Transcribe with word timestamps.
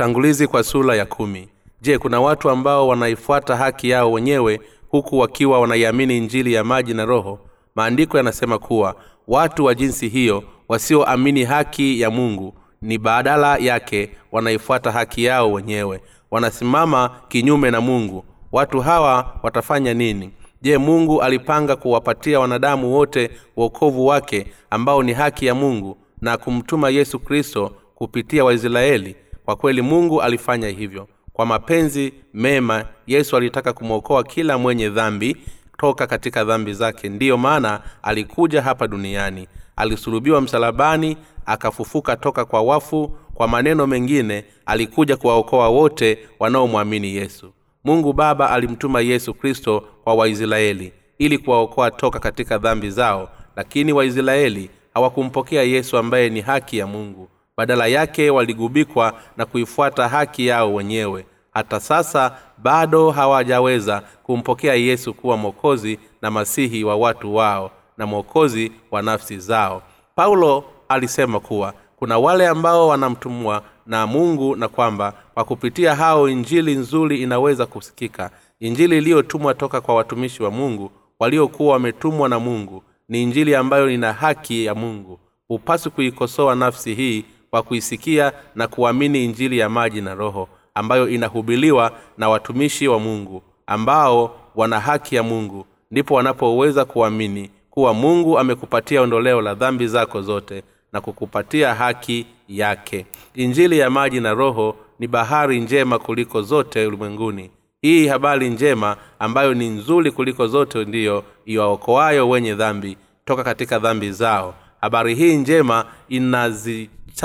utangulizi 0.00 0.46
kwa 0.46 0.62
sura 0.62 0.96
ya 0.96 1.06
kumi. 1.06 1.48
Je 1.80 1.98
kuna 1.98 2.20
watu 2.20 2.50
ambao 2.50 2.88
wanaifuata 2.88 3.56
haki 3.56 3.90
yao 3.90 4.12
wenyewe 4.12 4.60
huku 4.88 5.18
wakiwa 5.18 5.60
wanaiamini 5.60 6.16
injili 6.16 6.52
ya 6.52 6.64
maji 6.64 6.94
na 6.94 7.04
roho? 7.04 7.38
Maandiko 7.74 8.16
yanasema 8.16 8.58
kuwa 8.58 8.94
watu 9.28 9.64
wa 9.64 9.74
jinsi 9.74 10.08
hiyo 10.08 10.42
wasioamini 10.68 11.44
haki 11.44 12.00
ya 12.00 12.10
mungu 12.10 12.54
ni 12.82 12.98
badala 12.98 13.56
yake 13.56 14.10
wanaifuata 14.32 14.92
haki 14.92 15.24
yao 15.24 15.52
wenyewe. 15.52 16.00
Wanasimama 16.30 17.10
kinyume 17.28 17.70
na 17.70 17.80
mungu. 17.80 18.24
Watu 18.52 18.80
hawa 18.80 19.34
watafanya 19.42 19.94
nini? 19.94 20.30
Je 20.62 20.78
mungu 20.78 21.22
alipanga 21.22 21.76
kuwapatia 21.76 22.40
wanadamu 22.40 22.94
wote 22.94 23.30
uokovu 23.56 24.06
wake 24.06 24.46
ambao 24.70 25.02
ni 25.02 25.12
haki 25.12 25.46
ya 25.46 25.54
mungu 25.54 25.96
na 26.20 26.36
kumtuma 26.36 26.90
yesu 26.90 27.18
kristo 27.18 27.72
kupitia 27.94 28.44
waisraeli 28.44 29.16
kwa 29.46 29.56
kweli 29.56 29.82
mungu 29.82 30.22
alifanya 30.22 30.68
hivyo. 30.68 31.08
Kwa 31.32 31.46
mapenzi 31.46 32.12
mema 32.34 32.84
yesu 33.06 33.36
alitaka 33.36 33.72
kumwokoa 33.72 34.24
kila 34.24 34.58
mwenye 34.58 34.88
dhambi 34.90 35.36
toka 35.78 36.06
katika 36.06 36.44
dhambi 36.44 36.72
zake. 36.72 37.08
Ndiyo 37.08 37.36
maana 37.38 37.80
alikuja 38.02 38.62
hapa 38.62 38.86
duniani. 38.88 39.48
Alisulubiwa 39.76 40.40
msalabani 40.40 41.16
akafufuka 41.46 42.16
toka 42.16 42.44
kwa 42.44 42.62
wafu. 42.62 43.16
Kwa 43.34 43.48
maneno 43.48 43.86
mengine 43.86 44.44
alikuja 44.66 45.16
kuwaokoa 45.16 45.68
wote 45.68 46.18
wanaomwamini 46.38 47.14
yesu. 47.16 47.52
Mungu 47.84 48.12
baba 48.12 48.50
alimtuma 48.50 49.00
yesu 49.00 49.34
kristo 49.34 49.84
kwa 50.04 50.14
waisraeli 50.14 50.92
ili 51.18 51.38
kuwaokoa 51.38 51.90
toka 51.90 52.18
katika 52.18 52.58
dhambi 52.58 52.90
zao 52.90 53.28
lakini 53.56 53.92
waisraeli 53.92 54.70
hawakumpokea 54.94 55.62
yesu 55.62 55.98
ambaye 55.98 56.28
ni 56.30 56.40
haki 56.40 56.78
ya 56.78 56.86
mungu 56.86 57.28
badala 57.56 57.86
yake 57.86 58.30
waligubikwa 58.30 59.12
na 59.36 59.46
kuifuata 59.46 60.08
haki 60.08 60.46
yao 60.46 60.74
wenyewe. 60.74 61.26
Hata 61.54 61.80
sasa 61.80 62.36
bado 62.58 63.10
hawajaweza 63.10 64.02
kumpokea 64.22 64.74
yesu 64.74 65.14
kuwa 65.14 65.36
mwokozi 65.36 65.98
na 66.22 66.30
masihi 66.30 66.84
wa 66.84 66.96
watu 66.96 67.34
wao 67.34 67.70
na 67.98 68.06
mwokozi 68.06 68.72
wa 68.90 69.02
nafsi 69.02 69.38
zao. 69.38 69.82
Paulo 70.14 70.64
alisema 70.88 71.40
kuwa 71.40 71.74
kuna 71.96 72.18
wale 72.18 72.48
ambao 72.48 72.88
wanamtumwa 72.88 73.62
na 73.86 74.06
mungu 74.06 74.56
na 74.56 74.68
kwamba 74.68 75.12
kwa 75.34 75.44
kupitia 75.44 75.94
hao 75.94 76.28
injili 76.28 76.74
nzuri 76.74 77.22
inaweza 77.22 77.66
kusikika. 77.66 78.30
Injili 78.60 78.98
iliyotumwa 78.98 79.54
toka 79.54 79.80
kwa 79.80 79.94
watumishi 79.94 80.42
wa 80.42 80.50
mungu 80.50 80.90
waliokuwa 81.18 81.72
wametumwa 81.72 82.28
na 82.28 82.38
mungu 82.38 82.82
ni 83.08 83.22
injili 83.22 83.54
ambayo 83.54 83.90
ina 83.90 84.12
haki 84.12 84.64
ya 84.64 84.74
mungu. 84.74 85.20
Hupaswi 85.48 85.90
kuikosoa 85.92 86.54
nafsi 86.54 86.94
hii 86.94 87.24
kwa 87.50 87.62
kuisikia 87.62 88.32
na 88.54 88.68
kuamini 88.68 89.24
injili 89.24 89.58
ya 89.58 89.68
maji 89.68 90.00
na 90.00 90.14
roho 90.14 90.48
ambayo 90.74 91.08
inahubiliwa 91.08 91.92
na 92.18 92.28
watumishi 92.28 92.88
wa 92.88 92.98
mungu 92.98 93.42
ambao 93.66 94.36
wana 94.54 94.80
haki 94.80 95.16
ya 95.16 95.22
mungu. 95.22 95.66
Ndipo 95.90 96.14
wanapoweza 96.14 96.84
kuamini 96.84 97.50
kuwa 97.70 97.94
mungu 97.94 98.38
amekupatia 98.38 99.02
ondoleo 99.02 99.40
la 99.40 99.54
dhambi 99.54 99.86
zako 99.86 100.22
zote 100.22 100.62
na 100.92 101.00
kukupatia 101.00 101.74
haki 101.74 102.26
yake. 102.48 103.06
Injili 103.34 103.78
ya 103.78 103.90
maji 103.90 104.20
na 104.20 104.34
roho 104.34 104.76
ni 104.98 105.06
bahari 105.06 105.60
njema 105.60 105.98
kuliko 105.98 106.42
zote 106.42 106.86
ulimwenguni. 106.86 107.50
Hii 107.82 108.06
habari 108.06 108.50
njema 108.50 108.96
ambayo 109.18 109.54
ni 109.54 109.68
nzuri 109.68 110.10
kuliko 110.10 110.46
zote 110.46 110.84
ndiyo 110.84 111.24
iwaokoayo 111.44 112.28
wenye 112.28 112.54
dhambi 112.54 112.96
toka 113.24 113.44
katika 113.44 113.78
dhambi 113.78 114.10
zao. 114.12 114.54
Habari 114.80 115.14
hii 115.14 115.36
njema 115.36 115.84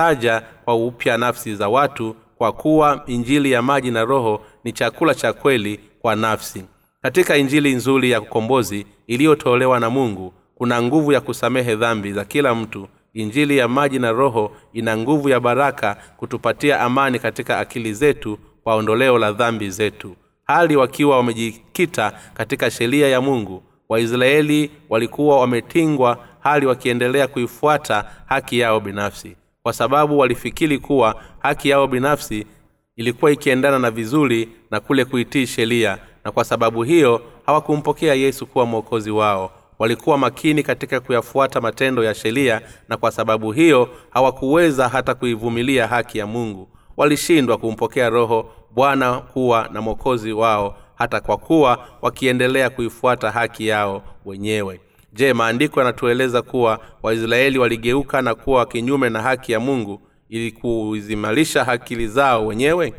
inazitaja 0.02 0.42
kwa 0.66 0.76
upya 0.76 1.18
nafsi 1.18 1.56
za 1.56 1.70
watu 1.70 2.16
kwa 2.38 2.52
kuwa 2.52 3.04
injili 3.08 3.52
ya 3.52 3.62
maji 3.62 3.92
na 3.92 4.06
roho 4.06 4.42
ni 4.64 4.72
chakula 4.72 5.16
cha 5.16 5.34
kweli 5.34 5.80
kwa 6.00 6.16
nafsi. 6.16 6.66
Katika 7.02 7.38
injili 7.38 7.74
nzuri 7.76 8.12
ya 8.12 8.22
ukombozi 8.22 8.86
iliyotolewa 9.08 9.80
na 9.80 9.90
mungu 9.90 10.34
kuna 10.56 10.82
nguvu 10.82 11.12
ya 11.12 11.22
kusamehe 11.22 11.76
dhambi 11.76 12.14
za 12.14 12.26
kila 12.26 12.56
mtu. 12.56 12.88
Injili 13.14 13.58
ya 13.58 13.68
maji 13.68 14.00
na 14.00 14.12
roho 14.12 14.52
ina 14.74 14.98
nguvu 14.98 15.30
ya 15.30 15.40
baraka 15.40 15.98
kutupatia 16.18 16.80
amani 16.80 17.20
katika 17.20 17.60
akili 17.60 17.94
zetu 17.94 18.38
kwa 18.64 18.76
ondoleo 18.76 19.18
la 19.18 19.32
dhambi 19.32 19.70
zetu. 19.70 20.16
Hali 20.44 20.76
wakiwa 20.76 21.18
wamejikita 21.18 22.14
katika 22.34 22.72
sheria 22.72 23.08
ya 23.08 23.22
mungu 23.22 23.64
waisraeli 23.90 24.72
walikuwa 24.90 25.40
wametingwa 25.40 26.18
hali 26.40 26.66
wakiendelea 26.66 27.28
kuifuata 27.28 28.06
haki 28.26 28.60
yao 28.60 28.80
binafsi 28.80 29.36
kwa 29.64 29.74
sababu 29.74 30.20
walifikiri 30.20 30.80
kuwa 30.80 31.16
haki 31.40 31.70
yao 31.70 31.88
binafsi 31.88 32.46
ilikuwa 32.96 33.32
ikiendana 33.32 33.80
na 33.80 33.92
vizuri 33.92 34.50
na 34.72 34.80
kule 34.80 35.06
kuitii 35.06 35.48
sheria 35.48 35.98
na 36.26 36.32
kwa 36.32 36.44
sababu 36.44 36.84
hiyo 36.84 37.22
hawakumpokea 37.46 38.14
yesu 38.14 38.48
kuwa 38.48 38.66
mwokozi 38.66 39.12
wao. 39.12 39.52
Walikuwa 39.80 40.18
makini 40.18 40.64
katika 40.64 41.00
kuyafuata 41.00 41.62
matendo 41.62 42.04
ya 42.04 42.14
sheria 42.14 42.62
na 42.90 42.98
kwa 42.98 43.12
sababu 43.12 43.52
hiyo 43.52 43.90
hawakuweza 44.10 44.90
hata 44.90 45.14
kuivumilia 45.14 45.88
haki 45.88 46.18
ya 46.18 46.28
mungu. 46.28 46.70
Walishindwa 46.98 47.58
kumpokea 47.58 48.10
roho 48.10 48.52
bwana 48.72 49.20
kuwa 49.20 49.70
na 49.74 49.82
mwokozi 49.82 50.32
wao 50.34 50.78
hata 50.96 51.20
kwa 51.20 51.38
kuwa 51.38 51.88
wakiendelea 52.02 52.70
kuifuata 52.70 53.32
haki 53.32 53.68
yao 53.68 54.04
wenyewe 54.26 54.80
je 55.14 55.34
maandiko 55.34 55.80
yanatueleza 55.80 56.42
kuwa 56.42 56.80
waisraeli 57.04 57.60
waligeuka 57.60 58.22
na 58.22 58.36
kuwa 58.36 58.66
kinyume 58.66 59.10
na 59.10 59.22
haki 59.22 59.52
ya 59.52 59.60
mungu 59.60 60.02
ili 60.30 60.52
kuzimarisha 60.52 61.68
akili 61.68 62.08
zao 62.08 62.48
wenyewe? 62.48 62.94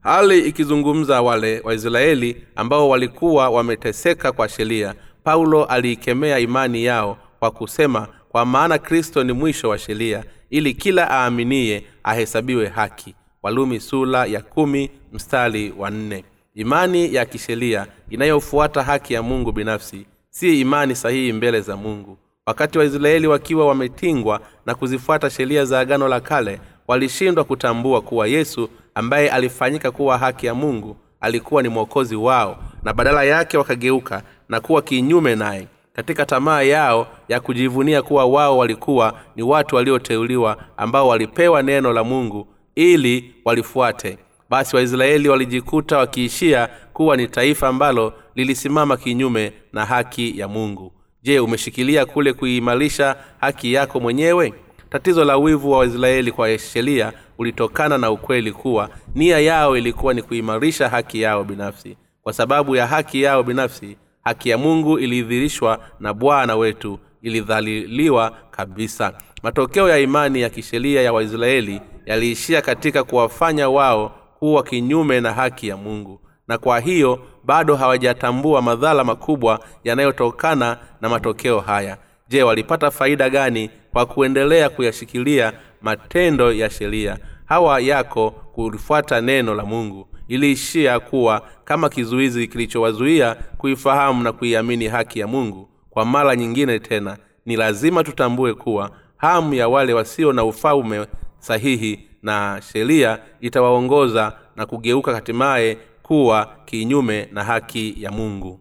Hali 0.00 0.38
ikizungumza 0.40 1.22
wale 1.22 1.60
waisraeli 1.64 2.36
ambao 2.56 2.88
walikuwa 2.88 3.50
wameteseka 3.50 4.32
kwa 4.32 4.48
sheria 4.48 4.94
paulo 5.24 5.64
aliikemea 5.64 6.38
imani 6.38 6.84
yao 6.84 7.18
kwa 7.38 7.50
kusema 7.50 8.08
kwa 8.28 8.44
maana 8.46 8.78
kristo 8.78 9.24
ni 9.24 9.32
mwisho 9.32 9.68
wa 9.68 9.78
sheria 9.78 10.24
ili 10.50 10.74
kila 10.74 11.10
aaminiye 11.10 11.84
ahesabiwe 12.04 12.66
haki. 12.68 13.14
Walumi 13.42 13.80
sula 13.80 14.26
ya 14.26 14.40
kumi 14.40 14.90
mstari 15.12 15.74
wa 15.78 15.90
nne. 15.90 16.24
Imani 16.54 17.14
ya 17.14 17.24
kisheria 17.26 17.86
inayofuata 18.10 18.82
haki 18.82 19.14
ya 19.14 19.22
mungu 19.22 19.52
binafsi 19.52 20.06
si 20.38 20.60
imani 20.60 20.94
sahihi 20.96 21.32
mbele 21.32 21.60
za 21.60 21.76
mungu. 21.76 22.18
Wakati 22.46 22.78
waisraeli 22.78 23.26
wakiwa 23.26 23.66
wametingwa 23.66 24.40
na 24.66 24.74
kuzifuata 24.74 25.30
sheria 25.30 25.64
za 25.64 25.80
agano 25.80 26.08
la 26.08 26.20
kale 26.20 26.60
walishindwa 26.88 27.44
kutambua 27.44 28.00
kuwa 28.00 28.26
yesu 28.26 28.68
ambaye 28.94 29.30
alifanyika 29.30 29.90
kuwa 29.90 30.18
haki 30.18 30.46
ya 30.46 30.54
mungu 30.54 30.96
alikuwa 31.20 31.62
ni 31.62 31.68
mwokozi 31.68 32.16
wao 32.16 32.58
na 32.82 32.92
badala 32.92 33.24
yake 33.24 33.58
wakageuka 33.58 34.22
na 34.48 34.60
kuwa 34.60 34.82
kinyume 34.82 35.36
naye 35.36 35.66
katika 35.92 36.26
tamaa 36.26 36.62
yao 36.62 37.06
ya 37.28 37.40
kujivunia 37.40 38.02
kuwa 38.02 38.24
wao 38.24 38.58
walikuwa 38.58 39.14
ni 39.36 39.42
watu 39.42 39.76
walioteuliwa 39.76 40.56
ambao 40.76 41.08
walipewa 41.08 41.62
neno 41.62 41.92
la 41.92 42.04
mungu 42.04 42.46
ili 42.74 43.34
walifuate. 43.44 44.18
Basi 44.50 44.76
waisraeli 44.76 45.28
walijikuta 45.28 45.98
wakiishia 45.98 46.68
kuwa 46.92 47.16
ni 47.16 47.28
taifa 47.28 47.68
ambalo 47.68 48.12
lilisimama 48.38 48.96
kinyume 48.96 49.52
na 49.72 49.84
haki 49.86 50.38
ya 50.38 50.48
mungu. 50.48 50.92
Je 51.22 51.40
umeshikilia 51.40 52.06
kule 52.06 52.32
kuiimarisha 52.32 53.16
haki 53.40 53.72
yako 53.72 54.00
mwenyewe? 54.00 54.54
Tatizo 54.90 55.24
la 55.24 55.36
wivu 55.36 55.70
wa 55.70 55.78
waisraeli 55.78 56.32
kwa 56.32 56.58
sheria 56.58 57.12
ulitokana 57.38 57.98
na 57.98 58.10
ukweli 58.10 58.52
kuwa 58.52 58.90
nia 59.14 59.38
yao 59.38 59.76
ilikuwa 59.76 60.14
ni 60.14 60.22
kuimarisha 60.22 60.88
haki 60.88 61.20
yao 61.20 61.44
binafsi. 61.44 61.96
Kwa 62.22 62.32
sababu 62.32 62.76
ya 62.76 62.86
haki 62.86 63.22
yao 63.22 63.42
binafsi 63.42 63.96
haki 64.24 64.48
ya 64.48 64.58
mungu 64.58 64.98
ilidhirishwa 64.98 65.78
na 66.00 66.14
bwana 66.14 66.56
wetu 66.56 66.98
ilidhaliliwa 67.22 68.36
kabisa. 68.50 69.12
Matokeo 69.42 69.88
ya 69.88 69.98
imani 69.98 70.40
ya 70.40 70.50
kisheria 70.50 71.02
ya 71.02 71.12
waisraeli 71.12 71.80
yaliishia 72.06 72.62
katika 72.62 73.04
kuwafanya 73.04 73.68
wao 73.68 74.12
kuwa 74.38 74.62
kinyume 74.62 75.20
na 75.20 75.32
haki 75.32 75.68
ya 75.68 75.76
mungu. 75.76 76.20
Na 76.48 76.58
kwa 76.58 76.80
hiyo 76.80 77.18
bado 77.48 77.76
hawajatambua 77.76 78.62
madhara 78.62 79.04
makubwa 79.04 79.60
yanayotokana 79.84 80.78
na 81.00 81.08
matokeo 81.08 81.60
haya. 81.60 81.96
Je 82.28 82.42
walipata 82.42 82.90
faida 82.90 83.30
gani 83.30 83.70
kwa 83.92 84.06
kuendelea 84.06 84.68
kuyashikilia 84.68 85.52
matendo 85.82 86.52
ya 86.52 86.70
sheria? 86.70 87.18
Hawa 87.44 87.80
yako 87.80 88.30
kulifuata 88.30 89.20
neno 89.20 89.54
la 89.54 89.64
mungu. 89.64 90.08
Iliishia 90.28 91.00
kuwa 91.00 91.42
kama 91.64 91.88
kizuizi 91.88 92.48
kilichowazuia 92.48 93.34
kuifahamu 93.58 94.22
na 94.22 94.32
kuiamini 94.32 94.88
haki 94.88 95.20
ya 95.20 95.26
mungu. 95.26 95.68
Kwa 95.90 96.04
mara 96.04 96.36
nyingine 96.36 96.78
tena 96.78 97.16
ni 97.46 97.56
lazima 97.56 98.04
tutambue 98.04 98.54
kuwa 98.54 98.90
hamu 99.16 99.54
ya 99.54 99.68
wale 99.68 99.92
wasio 99.94 100.32
na 100.32 100.44
ufalme 100.44 101.06
sahihi 101.38 102.08
na 102.22 102.60
sheria 102.72 103.18
itawaongoza 103.40 104.32
na 104.56 104.66
kugeuka 104.66 105.14
hatimaye 105.14 105.78
kuwa 106.08 106.48
kinyume 106.64 107.28
na 107.32 107.44
haki 107.44 107.94
ya 108.02 108.10
mungu. 108.10 108.60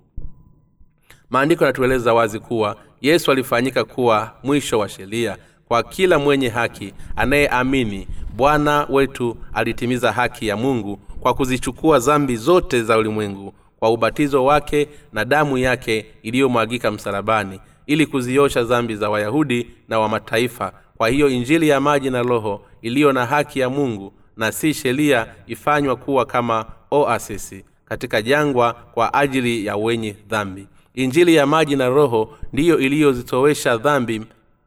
Maandiko 1.30 1.64
yanatueleza 1.64 2.14
wazi 2.14 2.40
kuwa 2.40 2.78
yesu 3.02 3.32
alifanyika 3.32 3.84
kuwa 3.84 4.32
mwisho 4.44 4.80
wa 4.80 4.90
sheria. 4.90 5.38
Kwa 5.68 5.84
kila 5.84 6.20
mwenye 6.20 6.50
haki 6.50 6.94
anayeamini 7.16 8.08
bwana 8.36 8.86
wetu 8.90 9.38
alitimiza 9.54 10.12
haki 10.12 10.48
ya 10.48 10.58
mungu 10.58 11.00
kwa 11.20 11.34
kuzichukua 11.34 12.00
zambi 12.00 12.36
zote 12.36 12.84
za 12.84 12.98
ulimwengu 12.98 13.54
kwa 13.80 13.90
ubatizo 13.90 14.46
wake 14.46 14.88
na 15.14 15.26
damu 15.26 15.58
yake 15.58 16.06
iliyomwagika 16.24 16.92
msalabani 16.92 17.60
ili 17.86 18.06
kuziosha 18.06 18.64
zambi 18.64 18.96
za 18.96 19.10
wayahudi 19.10 19.68
na 19.88 20.00
wa 20.00 20.10
mataifa. 20.10 20.74
Kwa 20.98 21.10
hiyo 21.10 21.30
injili 21.30 21.68
ya 21.70 21.80
maji 21.80 22.10
na 22.10 22.22
roho 22.22 22.62
iliyo 22.82 23.12
na 23.14 23.26
haki 23.26 23.60
ya 23.60 23.70
mungu 23.70 24.14
na 24.38 24.52
si 24.52 24.74
sheria 24.74 25.28
ifanywa 25.48 25.96
kuwa 25.96 26.26
kama 26.26 26.66
oasisi 26.92 27.66
katika 27.86 28.22
jangwa 28.22 28.74
kwa 28.74 29.14
ajili 29.14 29.66
ya 29.66 29.76
wenye 29.78 30.16
dhambi. 30.30 30.68
Injili 30.94 31.36
ya 31.36 31.46
maji 31.46 31.76
na 31.76 31.90
roho 31.90 32.38
ndiyo 32.54 32.80
iliyozitowesha 32.80 33.78
dhambi 33.78 34.22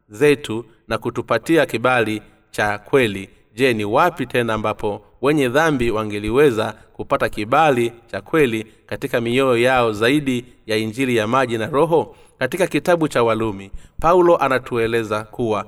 zetu 0.09 0.65
na 0.87 0.97
kutupatia 0.97 1.65
kibali 1.65 2.21
cha 2.51 2.77
kweli. 2.77 3.29
Je 3.55 3.73
ni 3.73 3.85
wapi 3.85 4.25
tena 4.25 4.53
ambapo 4.53 5.01
wenye 5.21 5.49
dhambi 5.49 5.91
wangeliweza 5.91 6.73
kupata 6.93 7.29
kibali 7.29 7.93
cha 8.11 8.21
kweli 8.21 8.67
katika 8.85 9.21
mioyo 9.21 9.57
yao 9.57 9.93
zaidi 9.93 10.45
ya 10.67 10.77
injili 10.77 11.15
ya 11.15 11.27
maji 11.27 11.57
na 11.57 11.65
roho? 11.67 12.15
Katika 12.39 12.67
kitabu 12.67 13.07
cha 13.07 13.23
walumi 13.23 13.71
paulo 13.99 14.37
anatueleza 14.37 15.23
kuwa 15.23 15.65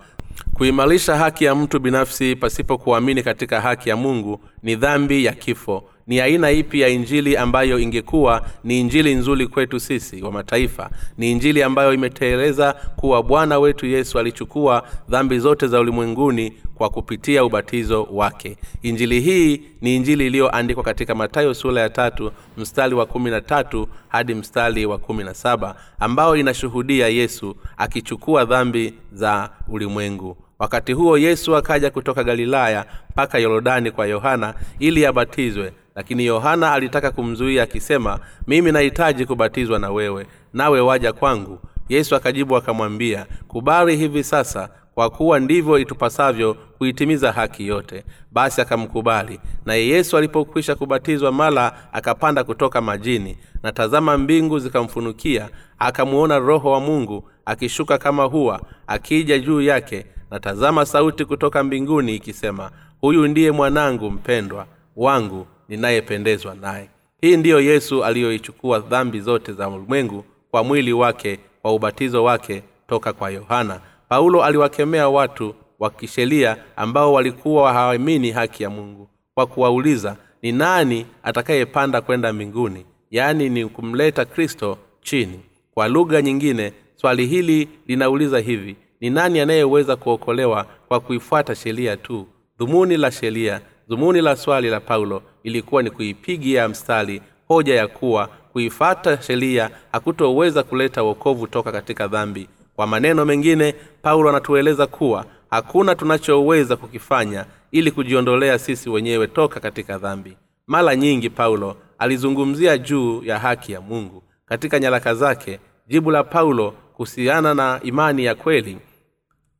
kuimarisha 0.54 1.16
haki 1.16 1.46
ya 1.46 1.56
mtu 1.56 1.80
binafsi 1.80 2.36
pasipo 2.36 2.78
kuamini 2.78 3.24
katika 3.24 3.62
haki 3.62 3.90
ya 3.90 3.96
mungu 3.98 4.40
ni 4.64 4.76
dhambi 4.76 5.26
ya 5.26 5.32
kifo 5.34 5.84
ni 6.08 6.20
aina 6.22 6.52
ipi 6.52 6.80
ya 6.82 6.88
injili 6.90 7.38
ambayo 7.38 7.80
ingekuwa 7.80 8.46
ni 8.64 8.80
injili 8.80 9.16
nzuri 9.16 9.48
kwetu 9.48 9.80
sisi 9.80 10.22
wa 10.24 10.32
mataifa? 10.32 10.90
Ni 11.18 11.32
injili 11.32 11.64
ambayo 11.64 11.94
imeteeleza 11.94 12.74
kuwa 12.74 13.24
bwana 13.24 13.60
wetu 13.60 13.86
yesu 13.86 14.20
alichukua 14.20 14.84
dhambi 15.10 15.40
zote 15.40 15.68
za 15.68 15.80
ulimwenguni 15.80 16.54
kwa 16.76 16.90
kupitia 16.90 17.46
ubatizo 17.46 18.04
wake. 18.12 18.58
Injili 18.82 19.20
hii 19.22 19.62
ni 19.82 19.96
injili 19.96 20.28
iliyoandikwa 20.28 20.84
katika 20.84 21.16
matayo 21.16 21.54
sura 21.54 21.82
ya 21.82 21.90
tatu 21.90 22.32
mstari 22.58 22.96
wa 22.96 23.06
kumi 23.06 23.32
na 23.32 23.42
tatu 23.42 23.88
hadi 24.08 24.34
mstari 24.36 24.86
wa 24.86 24.98
kumi 24.98 25.24
na 25.24 25.34
saba 25.34 25.76
ambayo 26.00 26.36
inashuhudia 26.36 27.08
yesu 27.08 27.56
akichukua 27.78 28.46
dhambi 28.46 28.94
za 29.14 29.50
ulimwengu. 29.68 30.38
Wakati 30.60 30.94
huo 30.94 31.18
yesu 31.18 31.56
akaja 31.56 31.90
kutoka 31.92 32.24
galilaya 32.24 32.86
mpaka 33.10 33.40
yorodani 33.40 33.92
kwa 33.92 34.08
yohana 34.08 34.54
ili 34.80 35.06
abatizwe 35.06 35.74
lakini 35.96 36.26
yohana 36.26 36.72
alitaka 36.74 37.12
kumzuia 37.12 37.64
akisema 37.64 38.20
mimi 38.48 38.72
nahitaji 38.72 39.26
kubatizwa 39.26 39.80
na 39.80 39.92
wewe 39.92 40.28
nawe 40.54 40.82
waja 40.82 41.14
kwangu. 41.14 41.60
Yesu 41.90 42.16
akajibu 42.16 42.56
akamwambia 42.56 43.26
kubali 43.48 43.98
hivi 43.98 44.24
sasa 44.24 44.70
kwa 44.96 45.10
kuwa 45.10 45.40
ndivyo 45.40 45.80
itupasavyo 45.80 46.54
kuitimiza 46.54 47.32
haki 47.32 47.68
yote. 47.68 48.04
Basi 48.32 48.62
akamkubali. 48.62 49.40
Naye 49.66 49.88
yesu 49.88 50.18
alipokwisha 50.18 50.76
kubatizwa 50.76 51.32
mala 51.32 51.94
akapanda 51.94 52.44
kutoka 52.44 52.82
majini 52.82 53.38
na 53.64 53.72
tazama 53.72 54.18
mbingu 54.18 54.60
zikamfunukia 54.60 55.50
akamuona 55.80 56.40
roho 56.40 56.72
wa 56.72 56.80
mungu 56.80 57.30
akishuka 57.46 57.98
kama 57.98 58.24
huwa 58.24 58.62
akija 58.88 59.40
juu 59.40 59.62
yake 59.62 60.06
na 60.32 60.40
tazama 60.40 60.86
sauti 60.86 61.26
kutoka 61.26 61.64
mbinguni 61.64 62.16
ikisema 62.16 62.72
huyu 63.02 63.28
ndiye 63.28 63.52
mwanangu 63.52 64.12
mpendwa 64.12 64.68
wangu 64.96 65.48
ninayependezwa 65.78 66.56
naye. 66.56 66.90
Hii 67.22 67.38
ndiyo 67.38 67.62
yesu 67.62 68.04
aliyoichukua 68.06 68.80
dhambi 68.80 69.20
zote 69.20 69.54
za 69.54 69.70
ulimwengu 69.70 70.26
kwa 70.52 70.64
mwili 70.64 70.94
wake 70.94 71.40
kwa 71.62 71.74
ubatizo 71.74 72.24
wake 72.24 72.64
toka 72.88 73.14
kwa 73.14 73.30
yohana. 73.32 73.80
Paulo 74.10 74.44
aliwakemea 74.44 75.10
watu 75.10 75.56
wa 75.80 75.90
kisheria 75.90 76.58
ambao 76.76 77.14
walikuwa 77.14 77.74
hawaamini 77.74 78.32
haki 78.32 78.64
ya 78.64 78.70
mungu 78.70 79.08
kwa 79.36 79.48
kuwauliza 79.48 80.18
ni 80.42 80.52
nani 80.52 81.06
atakayepanda 81.24 82.02
kwenda 82.02 82.34
mbinguni? 82.34 82.86
Yaani 83.12 83.50
ni 83.50 83.66
kumleta 83.66 84.26
kristo 84.26 84.78
chini. 85.02 85.40
Kwa 85.74 85.88
lugha 85.88 86.22
nyingine 86.22 86.74
swali 86.96 87.26
hili 87.26 87.70
linauliza 87.88 88.40
hivi 88.40 88.76
ni 89.02 89.10
nani 89.10 89.40
anayeweza 89.40 89.96
kuokolewa 89.96 90.66
kwa 90.88 91.00
kuifuata 91.00 91.56
sheria 91.56 91.98
tu? 91.98 92.28
Dhumuni 92.60 92.98
la 92.98 93.12
sheria 93.12 93.62
dhumuni 93.90 94.22
la 94.22 94.36
swali 94.36 94.70
la 94.70 94.80
paulo 94.80 95.22
ilikuwa 95.44 95.84
ni 95.84 95.90
kuipigia 95.90 96.68
mstari 96.70 97.22
hoja 97.48 97.76
ya 97.76 97.88
kuwa 97.88 98.28
kuifata 98.54 99.22
sheria 99.22 99.70
hakutoweza 99.92 100.64
kuleta 100.64 101.04
uokovu 101.04 101.48
toka 101.48 101.72
katika 101.72 102.08
dhambi. 102.08 102.48
Kwa 102.76 102.88
maneno 102.88 103.26
mengine 103.26 103.76
paulo 104.02 104.30
anatueleza 104.30 104.88
kuwa 104.88 105.26
hakuna 105.50 105.96
tunachoweza 105.96 106.76
kukifanya 106.76 107.46
ili 107.72 107.92
kujiondolea 107.92 108.60
sisi 108.60 108.90
wenyewe 108.90 109.28
toka 109.28 109.60
katika 109.60 109.98
dhambi. 109.98 110.38
Mara 110.68 110.96
nyingi 110.96 111.30
paulo 111.30 111.76
alizungumzia 111.98 112.78
juu 112.78 113.24
ya 113.24 113.40
haki 113.40 113.72
ya 113.72 113.82
mungu. 113.82 114.24
Katika 114.46 114.80
nyaraka 114.80 115.16
zake 115.16 115.60
jibu 115.88 116.12
la 116.12 116.24
paulo 116.24 116.72
kuhusiana 116.94 117.54
na 117.54 117.80
imani 117.84 118.26
ya 118.26 118.36
kweli 118.36 118.78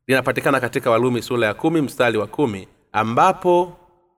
linapatikana 0.06 0.60
katika 0.60 0.90
walumi 0.90 1.22
sura 1.22 1.46
ya 1.46 1.54
kumi 1.54 1.80
mstari 1.80 2.18
wa 2.18 2.26
kumi 2.26 2.68
ambapo 2.92 3.76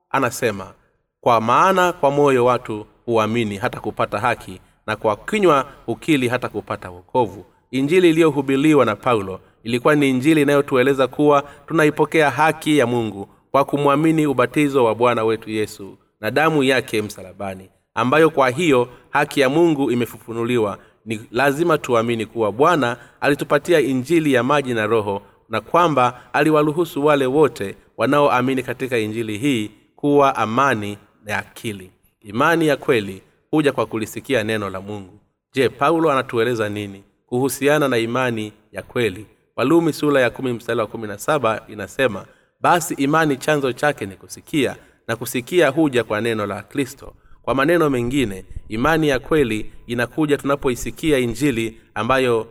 anasema 0.09 0.73
kwa 1.21 1.41
maana 1.41 1.93
kwa 1.93 2.11
moyo 2.11 2.45
watu 2.45 2.85
huamini 3.05 3.57
hata 3.57 3.79
kupata 3.79 4.19
haki 4.19 4.61
na 4.87 4.95
kwa 4.95 5.15
kinywa 5.15 5.65
ukili 5.87 6.27
hata 6.27 6.49
kupata 6.49 6.89
wokovu. 6.89 7.45
Injili 7.71 8.09
iliyohubiliwa 8.09 8.85
na 8.85 8.95
paulo 8.95 9.39
ilikuwa 9.63 9.95
ni 9.95 10.09
injili 10.09 10.41
inayotueleza 10.41 11.07
kuwa 11.07 11.43
tunaipokea 11.67 12.29
haki 12.31 12.77
ya 12.77 12.87
mungu 12.87 13.29
kwa 13.51 13.65
kumwamini 13.65 14.27
ubatizo 14.27 14.85
wa 14.85 14.95
bwana 14.95 15.23
wetu 15.23 15.49
yesu 15.49 15.97
na 16.21 16.31
damu 16.31 16.63
yake 16.63 17.01
msalabani 17.01 17.69
ambayo 17.95 18.29
kwa 18.29 18.49
hiyo 18.49 18.87
haki 19.09 19.39
ya 19.39 19.49
mungu 19.49 19.91
imefufunuliwa. 19.91 20.77
Ni 21.05 21.21
lazima 21.31 21.77
tuamini 21.77 22.25
kuwa 22.25 22.51
bwana 22.51 22.97
alitupatia 23.21 23.79
injili 23.79 24.33
ya 24.33 24.43
maji 24.43 24.73
na 24.73 24.85
roho 24.85 25.21
na 25.49 25.61
kwamba 25.61 26.21
aliwaruhusu 26.33 27.05
wale 27.05 27.25
wote 27.25 27.75
wanaoamini 27.97 28.63
katika 28.63 28.97
injili 28.97 29.37
hii 29.37 29.71
kuwa 30.07 30.35
amani 30.35 30.97
ya 31.25 31.37
akili. 31.37 31.91
Imani 32.21 32.67
ya 32.67 32.77
kweli 32.77 33.21
huja 33.51 33.71
kwa 33.71 33.85
kulisikia 33.85 34.43
neno 34.43 34.69
la 34.69 34.81
mungu. 34.81 35.19
Je 35.53 35.69
paulo 35.69 36.11
anatueleza 36.11 36.69
nini 36.69 37.03
kuhusiana 37.25 37.87
na 37.87 37.97
imani 37.97 38.53
ya 38.71 38.81
kweli? 38.83 39.25
Walumi 39.55 39.93
sura 39.93 40.21
ya 40.21 40.29
kumi 40.29 40.53
mstari 40.53 40.79
wa 40.79 40.87
kumi 40.87 41.07
na 41.07 41.17
saba 41.17 41.61
inasema 41.67 42.25
basi 42.61 42.93
imani 42.93 43.37
chanzo 43.37 43.73
chake 43.73 44.05
ni 44.05 44.15
kusikia 44.15 44.75
na 45.07 45.15
kusikia 45.15 45.69
huja 45.69 46.03
kwa 46.03 46.21
neno 46.21 46.45
la 46.45 46.61
kristo. 46.61 47.13
Kwa 47.41 47.55
maneno 47.55 47.89
mengine 47.89 48.45
imani 48.69 49.07
ya 49.07 49.19
kweli 49.19 49.71
inakuja 49.87 50.37
tunapoisikia 50.37 51.17
injili 51.17 51.81
ambayo 51.95 52.47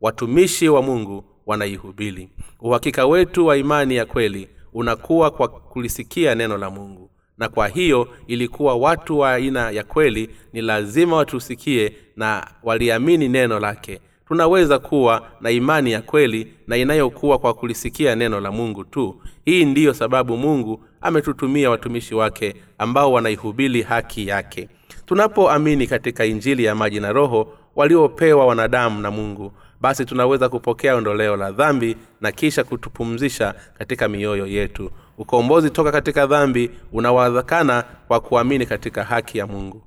watumishi 0.00 0.68
wa 0.68 0.82
mungu 0.82 1.24
wanaihubiri. 1.46 2.28
Uhakika 2.60 3.06
wetu 3.06 3.46
wa 3.46 3.56
imani 3.56 3.96
ya 3.96 4.06
kweli 4.06 4.48
unakuwa 4.74 5.30
kwa 5.30 5.48
kulisikia 5.48 6.34
neno 6.34 6.58
la 6.58 6.70
mungu. 6.70 7.10
Na 7.38 7.48
kwa 7.48 7.68
hiyo 7.68 8.08
ilikuwa 8.26 8.74
watu 8.74 9.18
wa 9.18 9.32
aina 9.32 9.70
ya 9.70 9.84
kweli 9.84 10.30
ni 10.52 10.60
lazima 10.60 11.16
watusikie 11.16 11.92
na 12.16 12.46
waliamini 12.62 13.28
neno 13.28 13.60
lake. 13.60 14.00
Tunaweza 14.28 14.78
kuwa 14.78 15.22
na 15.40 15.50
imani 15.50 15.92
ya 15.92 16.02
kweli 16.02 16.52
na 16.66 16.76
inayokuwa 16.76 17.38
kwa 17.38 17.54
kulisikia 17.54 18.14
neno 18.16 18.40
la 18.40 18.52
mungu 18.52 18.84
tu. 18.84 19.20
Hii 19.44 19.64
ndiyo 19.64 19.94
sababu 19.94 20.36
mungu 20.36 20.84
ametutumia 21.00 21.70
watumishi 21.70 22.14
wake 22.14 22.54
ambao 22.78 23.12
wanaihubiri 23.12 23.82
haki 23.82 24.26
yake. 24.28 24.68
Tunapoamini 25.06 25.86
katika 25.86 26.24
injili 26.24 26.64
ya 26.64 26.74
maji 26.74 27.00
na 27.00 27.12
roho 27.12 27.52
waliopewa 27.76 28.46
wanadamu 28.46 29.00
na 29.00 29.10
mungu 29.10 29.52
basi 29.80 30.04
tunaweza 30.04 30.48
kupokea 30.48 30.96
ondoleo 30.96 31.36
la 31.36 31.52
dhambi 31.52 31.96
na 32.20 32.32
kisha 32.32 32.64
kutupumzisha 32.64 33.54
katika 33.78 34.08
mioyo 34.08 34.46
yetu. 34.46 34.90
Ukombozi 35.18 35.70
toka 35.70 35.92
katika 35.92 36.26
dhambi 36.26 36.70
unawezekana 36.92 37.84
kwa 38.08 38.20
kuamini 38.20 38.66
katika 38.66 39.04
haki 39.04 39.38
ya 39.38 39.46
mungu 39.46 39.82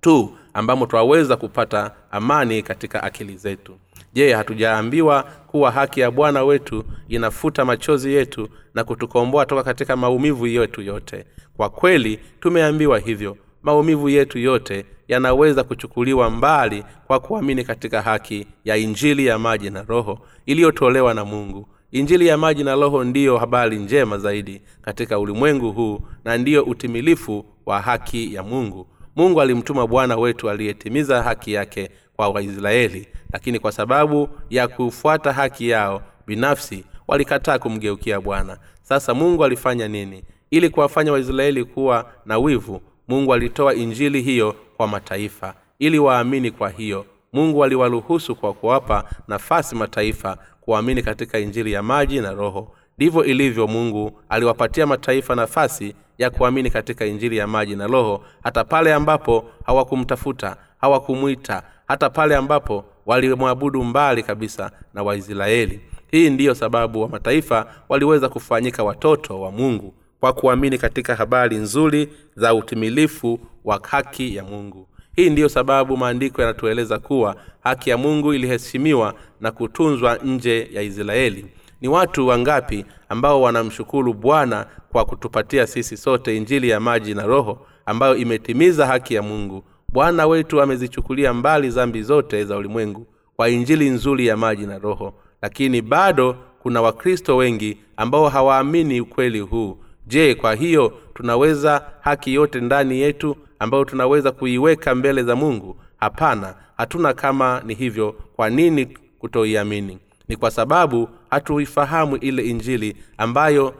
tu 0.00 0.36
ambamo 0.54 0.86
twaweza 0.86 1.36
kupata 1.36 1.90
amani 2.10 2.62
katika 2.62 3.02
akili 3.02 3.36
zetu. 3.36 3.78
Je 4.12 4.32
hatujaambiwa 4.34 5.22
kuwa 5.22 5.70
haki 5.70 6.00
ya 6.00 6.10
bwana 6.10 6.44
wetu 6.44 6.84
inafuta 7.08 7.64
machozi 7.64 8.12
yetu 8.14 8.48
na 8.74 8.84
kutukomboa 8.84 9.46
toka 9.46 9.62
katika 9.62 9.96
maumivu 9.96 10.46
yetu 10.46 10.82
yote? 10.82 11.24
Kwa 11.56 11.70
kweli 11.70 12.20
tumeambiwa 12.40 12.98
hivyo 12.98 13.36
maumivu 13.62 14.08
yetu 14.08 14.38
yote 14.38 14.84
yanaweza 15.08 15.64
kuchukuliwa 15.64 16.30
mbali 16.30 16.84
kwa 17.06 17.20
kuamini 17.20 17.64
katika 17.64 18.02
haki 18.02 18.46
ya 18.64 18.76
injili 18.76 19.26
ya 19.26 19.38
maji 19.38 19.70
na 19.70 19.82
roho 19.82 20.18
iliyotolewa 20.46 21.14
na 21.14 21.24
mungu. 21.24 21.68
Injili 21.92 22.26
ya 22.26 22.36
maji 22.38 22.64
na 22.64 22.74
roho 22.74 23.04
ndiyo 23.04 23.38
habari 23.38 23.76
njema 23.78 24.18
zaidi 24.18 24.62
katika 24.82 25.18
ulimwengu 25.18 25.72
huu 25.72 26.00
na 26.24 26.36
ndiyo 26.38 26.62
utimilifu 26.64 27.44
wa 27.66 27.80
haki 27.80 28.34
ya 28.34 28.42
mungu. 28.42 28.86
Mungu 29.16 29.40
alimtuma 29.40 29.86
bwana 29.86 30.16
wetu 30.16 30.50
aliyetimiza 30.50 31.22
haki 31.22 31.52
yake 31.52 31.90
kwa 32.16 32.28
waisraeli 32.28 33.08
lakini 33.32 33.58
kwa 33.58 33.72
sababu 33.72 34.28
ya 34.50 34.68
kufuata 34.68 35.32
haki 35.32 35.68
yao 35.68 36.02
binafsi 36.26 36.84
walikataa 37.08 37.58
kumgeukia 37.58 38.20
bwana. 38.20 38.58
Sasa 38.82 39.14
mungu 39.14 39.44
alifanya 39.44 39.88
nini? 39.88 40.24
Ili 40.50 40.68
kuwafanya 40.70 41.12
waisraeli 41.12 41.64
kuwa 41.64 42.12
na 42.26 42.38
wivu 42.38 42.80
mungu 43.08 43.34
alitoa 43.34 43.74
injili 43.74 44.22
hiyo 44.22 44.54
kwa 44.76 44.86
mataifa 44.88 45.54
ili 45.78 45.98
waamini 45.98 46.50
kwa 46.50 46.70
hiyo. 46.70 47.06
Mungu 47.32 47.64
aliwaruhusu 47.64 48.36
kwa 48.36 48.52
kuwapa 48.52 49.04
nafasi 49.28 49.74
mataifa 49.76 50.38
kuamini 50.60 51.02
katika 51.02 51.38
injili 51.38 51.72
ya 51.72 51.82
maji 51.82 52.20
na 52.20 52.32
roho. 52.32 52.74
Ndivyo 52.98 53.24
ilivyo 53.24 53.66
mungu 53.66 54.20
aliwapatia 54.28 54.86
mataifa 54.86 55.34
nafasi 55.34 55.94
ya 56.18 56.30
kuamini 56.30 56.70
katika 56.70 57.06
injili 57.06 57.36
ya 57.36 57.46
maji 57.46 57.76
na 57.76 57.86
roho 57.86 58.24
hata 58.42 58.64
pale 58.64 58.94
ambapo 58.94 59.44
hawakumtafuta 59.66 60.56
hawakumwita 60.80 61.62
hata 61.88 62.10
pale 62.10 62.36
ambapo 62.36 62.84
walimwabudu 63.06 63.84
mbali 63.84 64.22
kabisa 64.22 64.70
na 64.94 65.02
waisraeli. 65.02 65.80
Hii 66.10 66.30
ndiyo 66.30 66.54
sababu 66.54 67.00
wa 67.02 67.08
mataifa 67.08 67.66
waliweza 67.88 68.28
kufanyika 68.28 68.84
watoto 68.84 69.40
wa 69.40 69.50
mungu 69.50 69.94
kwa 70.20 70.32
kuamini 70.32 70.78
katika 70.78 71.14
habari 71.14 71.56
nzuri 71.56 72.08
za 72.36 72.54
utimilifu 72.54 73.40
wa 73.64 73.80
haki 73.90 74.36
ya 74.36 74.44
mungu. 74.44 74.88
Hii 75.16 75.30
ndiyo 75.30 75.48
sababu 75.48 75.96
maandiko 75.96 76.42
yanatueleza 76.42 76.98
kuwa 76.98 77.36
haki 77.60 77.90
ya 77.90 77.96
mungu 77.98 78.34
iliheshimiwa 78.34 79.14
na 79.40 79.50
kutunzwa 79.50 80.16
nje 80.24 80.68
ya 80.72 80.82
israeli. 80.82 81.46
Ni 81.80 81.88
watu 81.88 82.26
wangapi 82.26 82.84
ambao 83.08 83.42
wanamshukuru 83.42 84.14
bwana 84.14 84.66
kwa 84.92 85.04
kutupatia 85.04 85.66
sisi 85.66 85.96
sote 85.96 86.36
injili 86.36 86.68
ya 86.68 86.80
maji 86.80 87.14
na 87.14 87.26
roho 87.26 87.66
ambayo 87.86 88.16
imetimiza 88.16 88.86
haki 88.86 89.14
ya 89.14 89.22
mungu? 89.22 89.64
Bwana 89.92 90.26
wetu 90.26 90.60
amezichukulia 90.62 91.34
mbali 91.34 91.70
zambi 91.70 92.02
zote 92.02 92.44
za 92.44 92.56
ulimwengu 92.56 93.06
kwa 93.36 93.48
injili 93.48 93.90
nzuri 93.90 94.26
ya 94.26 94.36
maji 94.36 94.66
na 94.66 94.78
roho. 94.78 95.14
Lakini 95.42 95.82
bado 95.82 96.36
kuna 96.62 96.82
wakristo 96.82 97.36
wengi 97.36 97.78
ambao 97.96 98.28
hawaamini 98.28 99.00
ukweli 99.00 99.40
huu 99.40 99.78
je 100.08 100.34
kwa 100.34 100.54
hiyo 100.54 100.92
tunaweza 101.14 101.86
haki 102.00 102.34
yote 102.34 102.60
ndani 102.60 103.00
yetu 103.00 103.36
ambayo 103.58 103.84
tunaweza 103.84 104.32
kuiweka 104.32 104.94
mbele 104.94 105.22
za 105.22 105.36
mungu? 105.36 105.76
Hapana 105.96 106.54
hatuna 106.76 107.12
kama 107.14 107.62
ni 107.66 107.74
hivyo. 107.74 108.12
Kwa 108.36 108.50
nini 108.50 108.86
kutoiamini? 109.18 109.98
Ni 110.28 110.36
kwa 110.36 110.50
sababu 110.50 111.08
hatuifahamu 111.30 112.16
ile 112.16 112.42
injili 112.42 112.96
ambayo 113.18 113.74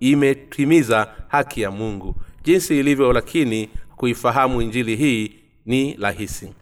imetimiza 0.00 1.08
haki 1.28 1.60
ya 1.60 1.70
mungu. 1.70 2.14
Jinsi 2.44 2.78
ilivyo 2.80 3.12
lakini 3.12 3.68
kuifahamu 3.96 4.62
injili 4.62 4.96
hii 4.96 5.32
ni 5.66 5.96
rahisi. 6.00 6.52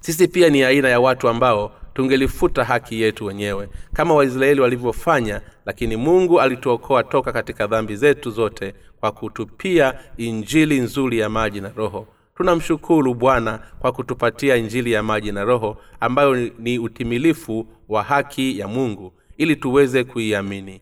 Sisi 0.00 0.28
pia 0.28 0.48
ni 0.50 0.62
aina 0.62 0.88
ya 0.88 1.00
watu 1.00 1.28
ambao 1.28 1.72
tungelifuta 1.94 2.64
haki 2.64 3.00
yetu 3.00 3.24
wenyewe 3.26 3.68
kama 3.92 4.14
waisraeli 4.14 4.60
walivyofanya 4.60 5.40
lakini 5.66 5.96
mungu 5.96 6.40
alituokoa 6.40 7.02
toka 7.04 7.32
katika 7.32 7.66
dhambi 7.66 7.96
zetu 7.96 8.30
zote 8.30 8.74
kwa 9.00 9.12
kutupia 9.12 9.94
injili 10.16 10.80
nzuri 10.80 11.18
ya 11.18 11.28
maji 11.28 11.60
na 11.60 11.68
roho. 11.76 12.06
Tunamshukuru 12.36 13.14
bwana 13.14 13.60
kwa 13.78 13.92
kutupatia 13.92 14.56
injili 14.56 14.92
ya 14.92 15.02
maji 15.02 15.32
na 15.32 15.44
roho 15.44 15.76
ambayo 16.00 16.50
ni 16.58 16.78
utimilifu 16.78 17.66
wa 17.88 18.02
haki 18.02 18.58
ya 18.58 18.68
mungu 18.68 19.12
ili 19.38 19.56
tuweze 19.56 20.04
kuiamini. 20.04 20.80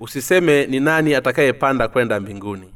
Usiseme 0.00 0.66
ni 0.66 0.80
nani 0.80 1.14
atakayepanda 1.14 1.88
kwenda 1.88 2.20
mbinguni. 2.20 2.74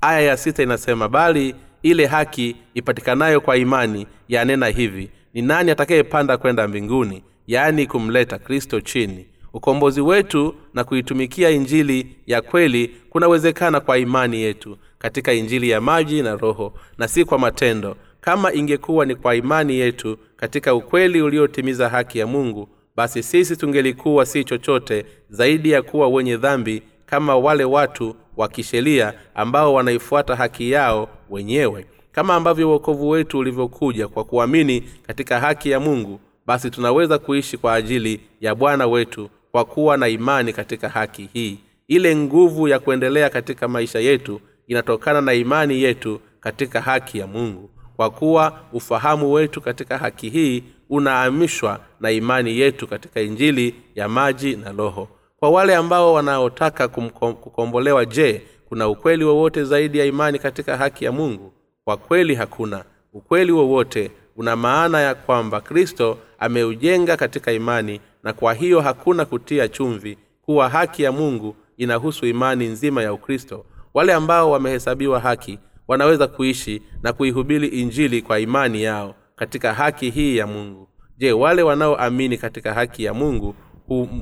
Aya 0.00 0.20
ya 0.20 0.36
sita 0.36 0.62
inasema 0.62 1.08
bali 1.08 1.54
ile 1.82 2.06
haki 2.06 2.56
ipatikanayo 2.74 3.40
kwa 3.40 3.56
imani 3.56 4.06
yanena 4.28 4.66
hivi 4.66 5.10
ni 5.36 5.42
nani 5.42 5.70
atakayepanda 5.70 6.36
kwenda 6.36 6.68
mbinguni 6.68 7.22
yaani 7.46 7.86
kumleta 7.86 8.38
kristo 8.38 8.80
chini? 8.80 9.26
Ukombozi 9.52 10.00
wetu 10.00 10.54
na 10.74 10.84
kuitumikia 10.84 11.50
injili 11.50 12.16
ya 12.26 12.42
kweli 12.42 12.96
kunawezekana 13.10 13.80
kwa 13.80 13.98
imani 13.98 14.40
yetu 14.42 14.78
katika 14.98 15.32
injili 15.32 15.70
ya 15.70 15.80
maji 15.80 16.22
na 16.22 16.36
roho 16.36 16.72
na 16.98 17.08
si 17.08 17.24
kwa 17.24 17.38
matendo. 17.38 17.96
Kama 18.20 18.52
ingekuwa 18.52 19.06
ni 19.06 19.14
kwa 19.14 19.34
imani 19.36 19.74
yetu 19.74 20.18
katika 20.36 20.74
ukweli 20.74 21.22
uliotimiza 21.22 21.88
haki 21.88 22.18
ya 22.18 22.26
mungu 22.26 22.68
basi 22.96 23.22
sisi 23.22 23.56
tungelikuwa 23.56 24.26
si 24.26 24.44
chochote 24.44 25.06
zaidi 25.30 25.70
ya 25.70 25.82
kuwa 25.82 26.08
wenye 26.08 26.36
dhambi 26.36 26.82
kama 27.06 27.36
wale 27.36 27.64
watu 27.64 28.16
wa 28.36 28.48
kisheria 28.48 29.14
ambao 29.34 29.74
wanaifuata 29.74 30.36
haki 30.36 30.70
yao 30.70 31.08
wenyewe 31.30 31.86
kama 32.16 32.34
ambavyo 32.34 32.70
uokovu 32.70 33.08
wetu 33.08 33.38
ulivyokuja 33.38 34.08
kwa 34.08 34.24
kuamini 34.24 34.80
katika 35.06 35.40
haki 35.40 35.70
ya 35.70 35.80
mungu 35.80 36.20
basi 36.46 36.70
tunaweza 36.70 37.18
kuishi 37.18 37.58
kwa 37.58 37.74
ajili 37.74 38.20
ya 38.40 38.54
bwana 38.54 38.86
wetu 38.86 39.30
kwa 39.52 39.64
kuwa 39.64 39.96
na 39.96 40.08
imani 40.08 40.52
katika 40.52 40.88
haki 40.88 41.28
hii. 41.32 41.58
Ile 41.88 42.16
nguvu 42.16 42.68
ya 42.68 42.78
kuendelea 42.78 43.30
katika 43.30 43.68
maisha 43.68 43.98
yetu 43.98 44.40
inatokana 44.66 45.20
na 45.20 45.34
imani 45.34 45.82
yetu 45.82 46.20
katika 46.40 46.80
haki 46.80 47.18
ya 47.18 47.26
mungu. 47.26 47.70
Kwa 47.96 48.10
kuwa 48.10 48.60
ufahamu 48.72 49.32
wetu 49.32 49.60
katika 49.60 49.98
haki 49.98 50.28
hii 50.30 50.64
unaamishwa 50.90 51.80
na 52.00 52.10
imani 52.10 52.58
yetu 52.58 52.86
katika 52.86 53.20
injili 53.20 53.74
ya 53.94 54.08
maji 54.08 54.56
na 54.56 54.72
roho. 54.72 55.08
Kwa 55.36 55.50
wale 55.50 55.76
ambao 55.76 56.12
wanaotaka 56.14 56.88
kukombolewa 56.88 58.04
je 58.04 58.42
kuna 58.68 58.88
ukweli 58.88 59.24
wowote 59.24 59.64
zaidi 59.64 59.98
ya 59.98 60.04
imani 60.04 60.38
katika 60.38 60.76
haki 60.76 61.04
ya 61.04 61.12
mungu 61.12 61.52
kwa 61.86 61.96
kweli 61.96 62.34
hakuna. 62.34 62.84
Ukweli 63.12 63.52
wowote 63.52 64.10
una 64.36 64.56
maana 64.56 65.00
ya 65.00 65.14
kwamba 65.14 65.60
kristo 65.60 66.18
ameujenga 66.38 67.16
katika 67.16 67.52
imani 67.52 68.00
na 68.22 68.32
kwa 68.32 68.54
hiyo 68.54 68.80
hakuna 68.80 69.24
kutia 69.24 69.68
chumvi 69.68 70.18
kuwa 70.42 70.68
haki 70.68 71.02
ya 71.02 71.12
mungu 71.12 71.56
inahusu 71.76 72.26
imani 72.26 72.66
nzima 72.66 73.02
ya 73.02 73.12
ukristo. 73.12 73.64
Wale 73.94 74.12
ambao 74.14 74.50
wamehesabiwa 74.50 75.20
haki 75.20 75.58
wanaweza 75.88 76.26
kuishi 76.26 76.82
na 77.02 77.12
kuihubiri 77.12 77.68
injili 77.68 78.22
kwa 78.22 78.40
imani 78.40 78.82
yao 78.82 79.14
katika 79.36 79.74
haki 79.74 80.10
hii 80.10 80.36
ya 80.36 80.46
mungu. 80.46 80.88
Je 81.18 81.32
wale 81.32 81.62
wanaoamini 81.62 82.38
katika 82.38 82.74
haki 82.74 83.04
ya 83.04 83.14
mungu 83.14 83.54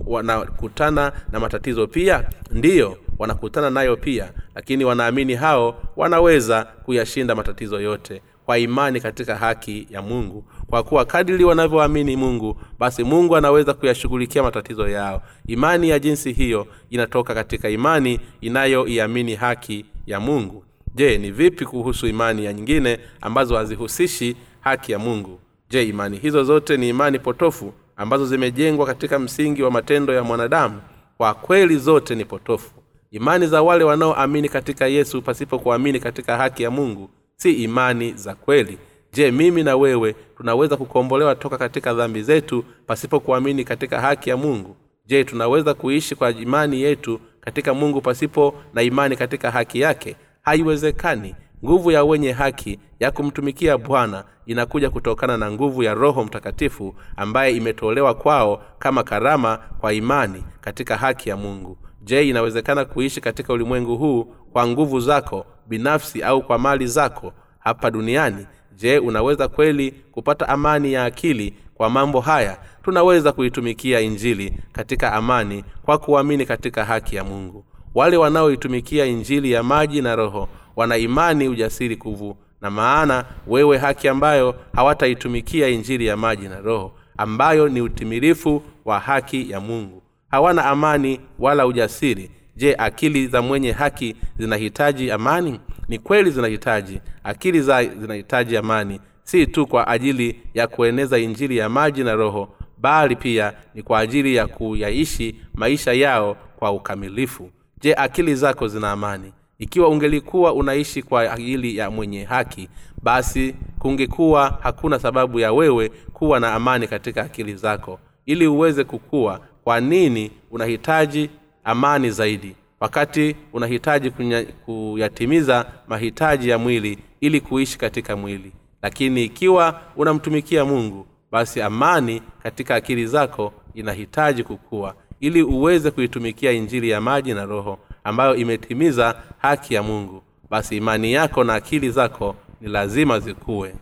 wanakutana 0.07 1.13
na 1.33 1.41
matatizo 1.41 1.87
pia? 1.87 2.31
Ndiyo 2.51 2.97
wanakutana 3.19 3.71
nayo 3.71 3.97
pia 3.97 4.33
lakini 4.55 4.85
wanaamini 4.85 5.35
hao 5.35 5.81
wanaweza 5.97 6.65
kuyashinda 6.65 7.35
matatizo 7.35 7.81
yote 7.81 8.23
kwa 8.47 8.59
imani 8.59 9.01
katika 9.01 9.37
haki 9.37 9.87
ya 9.91 10.03
mungu. 10.03 10.45
Kwa 10.71 10.83
kuwa 10.83 11.05
kadiri 11.05 11.45
wanavyoamini 11.45 12.17
mungu 12.17 12.61
basi 12.79 13.05
mungu 13.05 13.37
anaweza 13.37 13.75
kuyashughulikia 13.75 14.43
matatizo 14.43 14.89
yao. 14.89 15.23
Imani 15.47 15.89
ya 15.89 15.99
jinsi 15.99 16.33
hiyo 16.33 16.67
inatoka 16.91 17.35
katika 17.35 17.69
imani 17.69 18.21
inayoiamini 18.41 19.35
haki 19.35 19.85
ya 20.07 20.21
mungu. 20.21 20.65
Je 20.95 21.19
ni 21.19 21.31
vipi 21.31 21.65
kuhusu 21.65 22.07
imani 22.07 22.45
ya 22.45 22.53
nyingine 22.53 22.99
ambazo 23.21 23.57
hazihusishi 23.57 24.37
haki 24.61 24.93
ya 24.93 24.99
mungu? 24.99 25.41
Je 25.71 25.83
imani 25.89 26.17
hizo 26.19 26.45
zote 26.45 26.77
ni 26.77 26.89
imani 26.89 27.19
potofu 27.19 27.73
ambazo 27.97 28.27
zimejengwa 28.27 28.87
katika 28.87 29.19
msingi 29.19 29.63
wa 29.63 29.71
matendo 29.71 30.13
ya 30.15 30.23
mwanadamu 30.25 30.81
kwa 31.17 31.35
kweli 31.35 31.77
zote 31.77 32.15
ni 32.15 32.25
potofu. 32.25 32.71
Imani 33.11 33.47
za 33.47 33.63
wale 33.63 33.85
wanaoamini 33.85 34.49
katika 34.49 34.87
yesu 34.87 35.23
pasipo 35.23 35.59
kuamini 35.59 36.01
katika 36.01 36.37
haki 36.37 36.63
ya 36.63 36.71
mungu 36.71 37.11
si 37.37 37.53
imani 37.53 38.13
za 38.13 38.35
kweli. 38.35 38.79
Je 39.13 39.31
mimi 39.31 39.63
na 39.63 39.77
wewe 39.77 40.15
tunaweza 40.37 40.77
kukombolewa 40.77 41.35
toka 41.35 41.59
katika 41.59 41.95
dhambi 41.95 42.23
zetu 42.23 42.65
pasipo 42.87 43.21
kuamini 43.21 43.65
katika 43.65 44.01
haki 44.01 44.31
ya 44.31 44.37
mungu? 44.37 44.77
Je 45.07 45.25
tunaweza 45.25 45.75
kuishi 45.75 46.15
kwa 46.15 46.31
imani 46.31 46.83
yetu 46.83 47.21
katika 47.41 47.75
mungu 47.75 48.01
pasipo 48.01 48.55
na 48.75 48.83
imani 48.83 49.17
katika 49.17 49.51
haki 49.51 49.81
yake? 49.81 50.17
Haiwezekani 50.43 51.35
nguvu 51.65 51.91
ya 51.91 52.05
wenye 52.05 52.33
haki 52.33 52.79
ya 53.01 53.11
kumtumikia 53.11 53.79
bwana 53.79 54.25
inakuja 54.47 54.91
kutokana 54.91 55.37
na 55.37 55.51
nguvu 55.51 55.83
ya 55.83 55.95
roho 55.95 56.25
mtakatifu 56.25 56.95
ambaye 57.17 57.57
imetolewa 57.57 58.15
kwao 58.15 58.63
kama 58.79 59.03
karama 59.03 59.59
kwa 59.79 59.93
imani 59.93 60.45
katika 60.61 60.97
haki 60.97 61.29
ya 61.29 61.37
mungu. 61.37 61.79
Je 62.03 62.29
inawezekana 62.29 62.85
kuishi 62.85 63.21
katika 63.21 63.53
ulimwengu 63.53 63.97
huu 63.97 64.25
kwa 64.53 64.67
nguvu 64.67 65.01
zako 65.01 65.47
binafsi 65.67 66.23
au 66.23 66.43
kwa 66.43 66.59
mali 66.59 66.87
zako 66.87 67.33
hapa 67.59 67.91
duniani? 67.91 68.47
Je 68.77 68.99
unaweza 68.99 69.49
kweli 69.49 69.91
kupata 70.13 70.49
amani 70.49 70.93
ya 70.93 71.05
akili 71.05 71.55
kwa 71.75 71.91
mambo 71.91 72.21
haya? 72.21 72.59
Tunaweza 72.83 73.33
kuitumikia 73.33 74.01
injili 74.01 74.53
katika 74.73 75.13
amani 75.13 75.65
kwa 75.83 75.99
kuamini 75.99 76.47
katika 76.47 76.85
haki 76.85 77.17
ya 77.17 77.25
mungu. 77.25 77.65
Wale 77.95 78.17
wanaoitumikia 78.17 79.07
injili 79.07 79.53
ya 79.53 79.63
maji 79.63 80.03
na 80.03 80.17
roho 80.17 80.49
wana 80.77 80.97
imani 80.97 81.49
ujasiri 81.49 81.97
kuvu 81.97 82.37
na 82.61 82.71
maana 82.71 83.25
wewe 83.47 83.79
haki 83.79 84.09
ambayo 84.09 84.55
hawataitumikia 84.75 85.69
injili 85.69 86.07
ya 86.07 86.17
maji 86.17 86.49
na 86.49 86.61
roho 86.61 86.93
ambayo 87.17 87.69
ni 87.69 87.81
utimilifu 87.81 88.63
wa 88.85 89.01
haki 89.01 89.51
ya 89.51 89.61
mungu. 89.61 90.03
Hawana 90.31 90.65
amani 90.65 91.21
wala 91.39 91.67
ujasiri. 91.67 92.31
Je 92.57 92.75
akili 92.79 93.27
za 93.29 93.43
mwenye 93.43 93.73
haki 93.73 94.17
zinahitaji 94.39 95.11
amani? 95.11 95.61
Ni 95.89 95.99
kweli 95.99 96.31
zinahitaji. 96.31 97.01
Akili 97.25 97.61
za 97.63 97.85
zinahitaji 97.85 98.57
amani. 98.57 99.01
Si 99.23 99.47
tu 99.47 99.67
kwa 99.67 99.89
ajili 99.89 100.41
ya 100.55 100.67
kueneza 100.67 101.19
injili 101.19 101.57
ya 101.57 101.69
maji 101.69 102.05
na 102.05 102.15
roho 102.15 102.49
bali 102.79 103.17
pia 103.17 103.53
ni 103.75 103.83
kwa 103.83 103.99
ajili 103.99 104.35
ya 104.35 104.47
kuyaishi 104.47 105.35
maisha 105.55 105.93
yao 105.93 106.37
kwa 106.57 106.71
ukamilifu. 106.73 107.51
Je 107.81 107.95
akili 107.95 108.35
zako 108.35 108.69
zina 108.69 108.91
amani 108.93 109.33
ikiwa 109.65 109.89
ungelikuwa 109.89 110.53
unaishi 110.53 111.03
kwa 111.03 111.33
ajili 111.33 111.77
ya 111.77 111.91
mwenye 111.91 112.25
haki 112.25 112.69
basi 113.03 113.55
kungekuwa 113.79 114.59
hakuna 114.63 114.99
sababu 114.99 115.41
ya 115.41 115.53
wewe 115.53 115.89
kuwa 116.13 116.41
na 116.41 116.55
amani 116.55 116.89
katika 116.89 117.23
akili 117.23 117.55
zako 117.55 117.99
ili 118.27 118.47
uweze 118.47 118.85
kukua. 118.85 119.41
Kwa 119.65 119.81
nini 119.81 120.31
unahitaji 120.51 121.31
amani 121.65 122.11
zaidi? 122.11 122.57
Wakati 122.81 123.37
unahitaji 123.53 124.11
kunya, 124.11 124.45
kuyatimiza 124.65 125.67
mahitaji 125.89 126.49
ya 126.49 126.59
mwili 126.59 126.99
ili 127.21 127.41
kuishi 127.41 127.79
katika 127.79 128.17
mwili. 128.17 128.53
Lakini 128.83 129.25
ikiwa 129.25 129.81
unamtumikia 129.97 130.65
mungu 130.65 131.07
basi 131.33 131.63
amani 131.63 132.23
katika 132.43 132.75
akili 132.75 133.07
zako 133.07 133.53
inahitaji 133.75 134.43
kukua 134.45 134.95
ili 135.21 135.43
uweze 135.43 135.91
kuitumikia 135.91 136.53
injili 136.53 136.91
ya 136.91 137.01
maji 137.01 137.35
na 137.35 137.45
roho 137.45 137.79
ambayo 138.05 138.35
imetimiza 138.37 139.15
haki 139.39 139.75
ya 139.75 139.83
mungu. 139.83 140.23
Basi 140.51 140.77
imani 140.77 141.13
yako 141.13 141.45
na 141.45 141.55
akili 141.55 141.91
zako 141.91 142.37
ni 142.61 142.69
lazima 142.69 143.21
zikuwe 143.21 143.75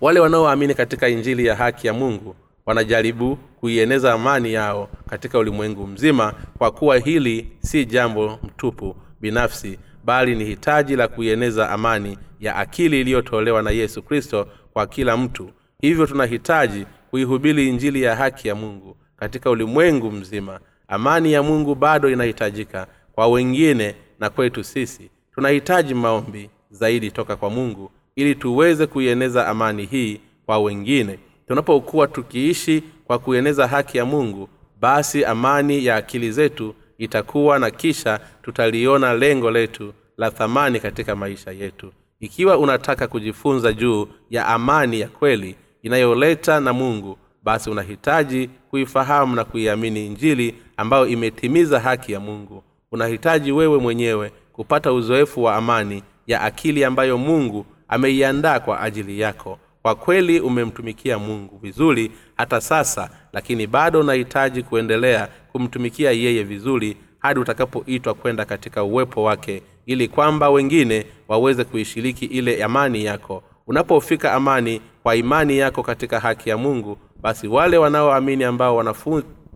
wale 0.00 0.20
wanaoamini 0.20 0.74
katika 0.74 1.08
injili 1.08 1.46
ya 1.46 1.56
haki 1.56 1.86
ya 1.86 1.92
mungu 1.92 2.36
wanajaribu 2.66 3.36
kuieneza 3.36 4.12
amani 4.12 4.52
yao 4.52 4.88
katika 5.08 5.38
ulimwengu 5.38 5.86
mzima 5.86 6.34
kwa 6.58 6.70
kuwa 6.70 6.98
hili 6.98 7.52
si 7.60 7.84
jambo 7.84 8.38
mtupu 8.42 8.96
binafsi 9.20 9.78
bali 10.04 10.34
ni 10.34 10.44
hitaji 10.44 10.96
la 10.96 11.08
kuieneza 11.08 11.70
amani 11.70 12.18
ya 12.40 12.56
akili 12.56 13.00
iliyotolewa 13.00 13.62
na 13.62 13.70
yesu 13.70 14.02
kristo 14.02 14.48
kwa 14.72 14.86
kila 14.86 15.16
mtu. 15.16 15.50
Hivyo 15.80 16.06
tunahitaji 16.06 16.86
kuihubiri 17.10 17.68
injili 17.68 18.02
ya 18.02 18.16
haki 18.16 18.48
ya 18.48 18.54
mungu 18.54 18.96
katika 19.16 19.50
ulimwengu 19.50 20.10
mzima 20.12 20.60
amani 20.92 21.32
ya 21.32 21.42
mungu 21.42 21.74
bado 21.74 22.10
inahitajika 22.10 22.86
kwa 23.12 23.26
wengine 23.26 23.94
na 24.20 24.30
kwetu 24.30 24.64
sisi. 24.64 25.10
Tunahitaji 25.34 25.94
maombi 25.94 26.50
zaidi 26.70 27.10
toka 27.10 27.36
kwa 27.36 27.50
mungu 27.50 27.90
ili 28.16 28.34
tuweze 28.34 28.86
kuieneza 28.86 29.48
amani 29.48 29.86
hii 29.86 30.20
kwa 30.46 30.58
wengine. 30.58 31.18
Tunapokuwa 31.48 32.06
tukiishi 32.06 32.82
kwa 33.04 33.18
kueneza 33.18 33.66
haki 33.68 33.98
ya 33.98 34.04
mungu 34.04 34.48
basi 34.80 35.24
amani 35.24 35.84
ya 35.84 35.96
akili 35.96 36.32
zetu 36.32 36.74
itakuwa 36.98 37.58
na 37.58 37.70
kisha 37.70 38.20
tutaliona 38.42 39.14
lengo 39.14 39.50
letu 39.50 39.92
la 40.16 40.30
thamani 40.30 40.80
katika 40.80 41.16
maisha 41.16 41.50
yetu. 41.50 41.92
Ikiwa 42.20 42.58
unataka 42.58 43.06
kujifunza 43.06 43.72
juu 43.72 44.08
ya 44.30 44.46
amani 44.46 45.00
ya 45.00 45.08
kweli 45.08 45.56
inayoleta 45.82 46.60
na 46.60 46.72
mungu 46.72 47.18
basi 47.42 47.70
unahitaji 47.70 48.50
kuifahamu 48.70 49.36
na 49.36 49.44
kuiamini 49.44 50.06
injili 50.06 50.54
ambayo 50.82 51.06
imetimiza 51.06 51.80
haki 51.80 52.12
ya 52.12 52.20
mungu. 52.20 52.62
Unahitaji 52.92 53.52
wewe 53.52 53.78
mwenyewe 53.78 54.32
kupata 54.52 54.92
uzoefu 54.92 55.42
wa 55.44 55.56
amani 55.56 56.02
ya 56.26 56.40
akili 56.40 56.84
ambayo 56.84 57.18
mungu 57.18 57.66
ameiandaa 57.88 58.60
kwa 58.60 58.80
ajili 58.80 59.20
yako. 59.20 59.58
Kwa 59.82 59.94
kweli 59.94 60.40
umemtumikia 60.40 61.18
mungu 61.18 61.58
vizuri 61.62 62.10
hata 62.36 62.60
sasa 62.60 63.10
lakini 63.32 63.66
bado 63.66 64.00
unahitaji 64.00 64.62
kuendelea 64.62 65.28
kumtumikia 65.52 66.10
yeye 66.10 66.42
vizuri 66.42 66.96
hadi 67.18 67.40
utakapoitwa 67.40 68.14
kwenda 68.14 68.44
katika 68.44 68.84
uwepo 68.84 69.22
wake 69.22 69.62
ili 69.86 70.08
kwamba 70.08 70.50
wengine 70.50 71.06
waweze 71.28 71.64
kuishiriki 71.64 72.24
ile 72.24 72.64
amani 72.64 73.04
yako. 73.04 73.42
Unapofika 73.66 74.32
amani 74.32 74.80
kwa 75.02 75.16
imani 75.16 75.58
yako 75.58 75.82
katika 75.82 76.20
haki 76.20 76.50
ya 76.50 76.56
mungu 76.56 76.98
basi 77.22 77.48
wale 77.48 77.78
wanaoamini 77.78 78.44
ambao 78.44 78.76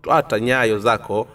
wanafuata 0.07 0.41
nyayo 0.41 0.79
zako 0.79 1.27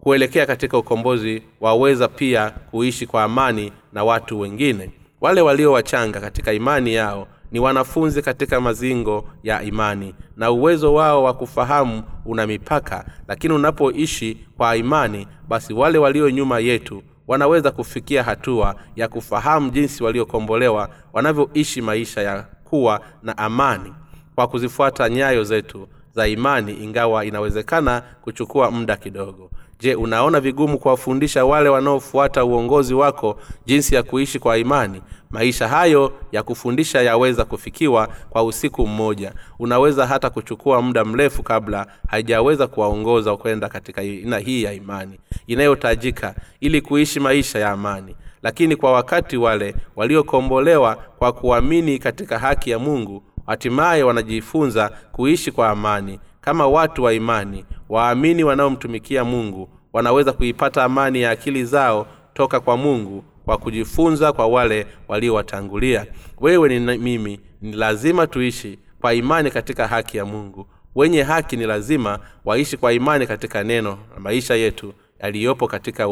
kuelekea 0.00 0.46
katika 0.46 0.78
ukombozi 0.78 1.42
waweza 1.60 2.08
pia 2.08 2.50
kuishi 2.50 3.06
kwa 3.06 3.22
amani 3.24 3.72
na 3.92 4.04
watu 4.04 4.40
wengine. 4.40 4.90
Wale 5.20 5.40
walio 5.40 5.72
wachanga 5.72 6.20
katika 6.20 6.52
imani 6.52 6.94
yao 6.94 7.26
ni 7.52 7.60
wanafunzi 7.60 8.22
katika 8.22 8.60
mazingo 8.60 9.28
ya 9.42 9.62
imani 9.62 10.14
na 10.36 10.50
uwezo 10.50 10.94
wao 10.94 11.22
wa 11.24 11.34
kufahamu 11.34 12.02
una 12.24 12.46
mipaka. 12.46 13.04
Lakini 13.28 13.54
unapoishi 13.54 14.46
kwa 14.56 14.76
imani 14.76 15.28
basi 15.48 15.72
wale 15.74 15.98
walio 15.98 16.30
nyuma 16.30 16.58
yetu 16.58 17.02
wanaweza 17.28 17.70
kufikia 17.70 18.22
hatua 18.22 18.74
ya 18.96 19.08
kufahamu 19.08 19.70
jinsi 19.70 20.04
waliokombolewa 20.04 20.88
wanavyoishi 21.12 21.82
maisha 21.82 22.20
ya 22.22 22.42
kuwa 22.64 23.00
na 23.22 23.38
amani. 23.38 23.94
Kwa 24.34 24.48
kuzifuata 24.48 25.08
nyayo 25.08 25.44
zetu 25.44 25.88
za 26.14 26.28
imani 26.28 26.72
ingawa 26.72 27.24
inawezekana 27.24 28.02
kuchukua 28.22 28.70
muda 28.70 28.96
kidogo. 28.96 29.50
Je 29.80 29.94
unaona 29.94 30.40
vigumu 30.40 30.78
kuwafundisha 30.78 31.44
wale 31.44 31.68
wanaofuata 31.68 32.44
uongozi 32.44 32.94
wako 32.94 33.40
jinsi 33.66 33.94
ya 33.94 34.02
kuishi 34.02 34.38
kwa 34.38 34.58
imani? 34.58 35.02
Maisha 35.30 35.68
hayo 35.68 36.12
ya 36.32 36.42
kufundisha 36.42 37.02
yaweza 37.02 37.44
kufikiwa 37.44 38.08
kwa 38.30 38.42
usiku 38.44 38.86
mmoja. 38.86 39.32
Unaweza 39.58 40.06
hata 40.06 40.30
kuchukua 40.30 40.82
muda 40.82 41.04
mrefu 41.04 41.42
kabla 41.42 41.86
haijaweza 42.08 42.66
kuwaongoza 42.66 43.36
kwenda 43.36 43.68
katika 43.68 44.00
aina 44.00 44.38
hii 44.38 44.62
ya 44.62 44.72
imani 44.72 45.20
inayotajika 45.46 46.34
ili 46.60 46.80
kuishi 46.80 47.20
maisha 47.20 47.58
ya 47.58 47.70
amani. 47.70 48.16
Lakini 48.42 48.76
kwa 48.76 48.92
wakati 48.92 49.36
wale 49.36 49.74
waliokombolewa 49.96 50.96
kwa 51.18 51.32
kuamini 51.32 51.98
katika 51.98 52.38
haki 52.38 52.70
ya 52.70 52.78
mungu 52.78 53.22
hatimaye 53.50 54.02
wanajifunza 54.02 54.88
kuishi 55.12 55.52
kwa 55.52 55.68
amani. 55.70 56.20
Kama 56.40 56.66
watu 56.66 57.02
wa 57.02 57.12
imani 57.14 57.64
waamini 57.88 58.44
wanaomtumikia 58.44 59.24
mungu 59.24 59.68
wanaweza 59.92 60.32
kuipata 60.32 60.84
amani 60.84 61.22
ya 61.22 61.30
akili 61.30 61.64
zao 61.64 62.06
toka 62.34 62.60
kwa 62.60 62.76
mungu 62.76 63.24
kwa 63.44 63.58
kujifunza 63.58 64.32
kwa 64.32 64.46
wale 64.46 64.86
waliowatangulia. 65.08 66.06
Wewe 66.40 66.78
ni 66.78 66.98
mimi 66.98 67.40
ni 67.62 67.72
lazima 67.72 68.26
tuishi 68.26 68.78
kwa 69.00 69.14
imani 69.14 69.50
katika 69.50 69.86
haki 69.88 70.16
ya 70.16 70.24
mungu. 70.24 70.66
Wenye 70.94 71.22
haki 71.22 71.56
ni 71.56 71.66
lazima 71.66 72.18
waishi 72.44 72.76
kwa 72.76 72.92
imani 72.92 73.26
katika 73.26 73.64
neno 73.64 73.98
na 74.14 74.20
maisha 74.20 74.54
yetu 74.54 74.94
yaliyopo 75.22 75.66
katika 75.66 76.08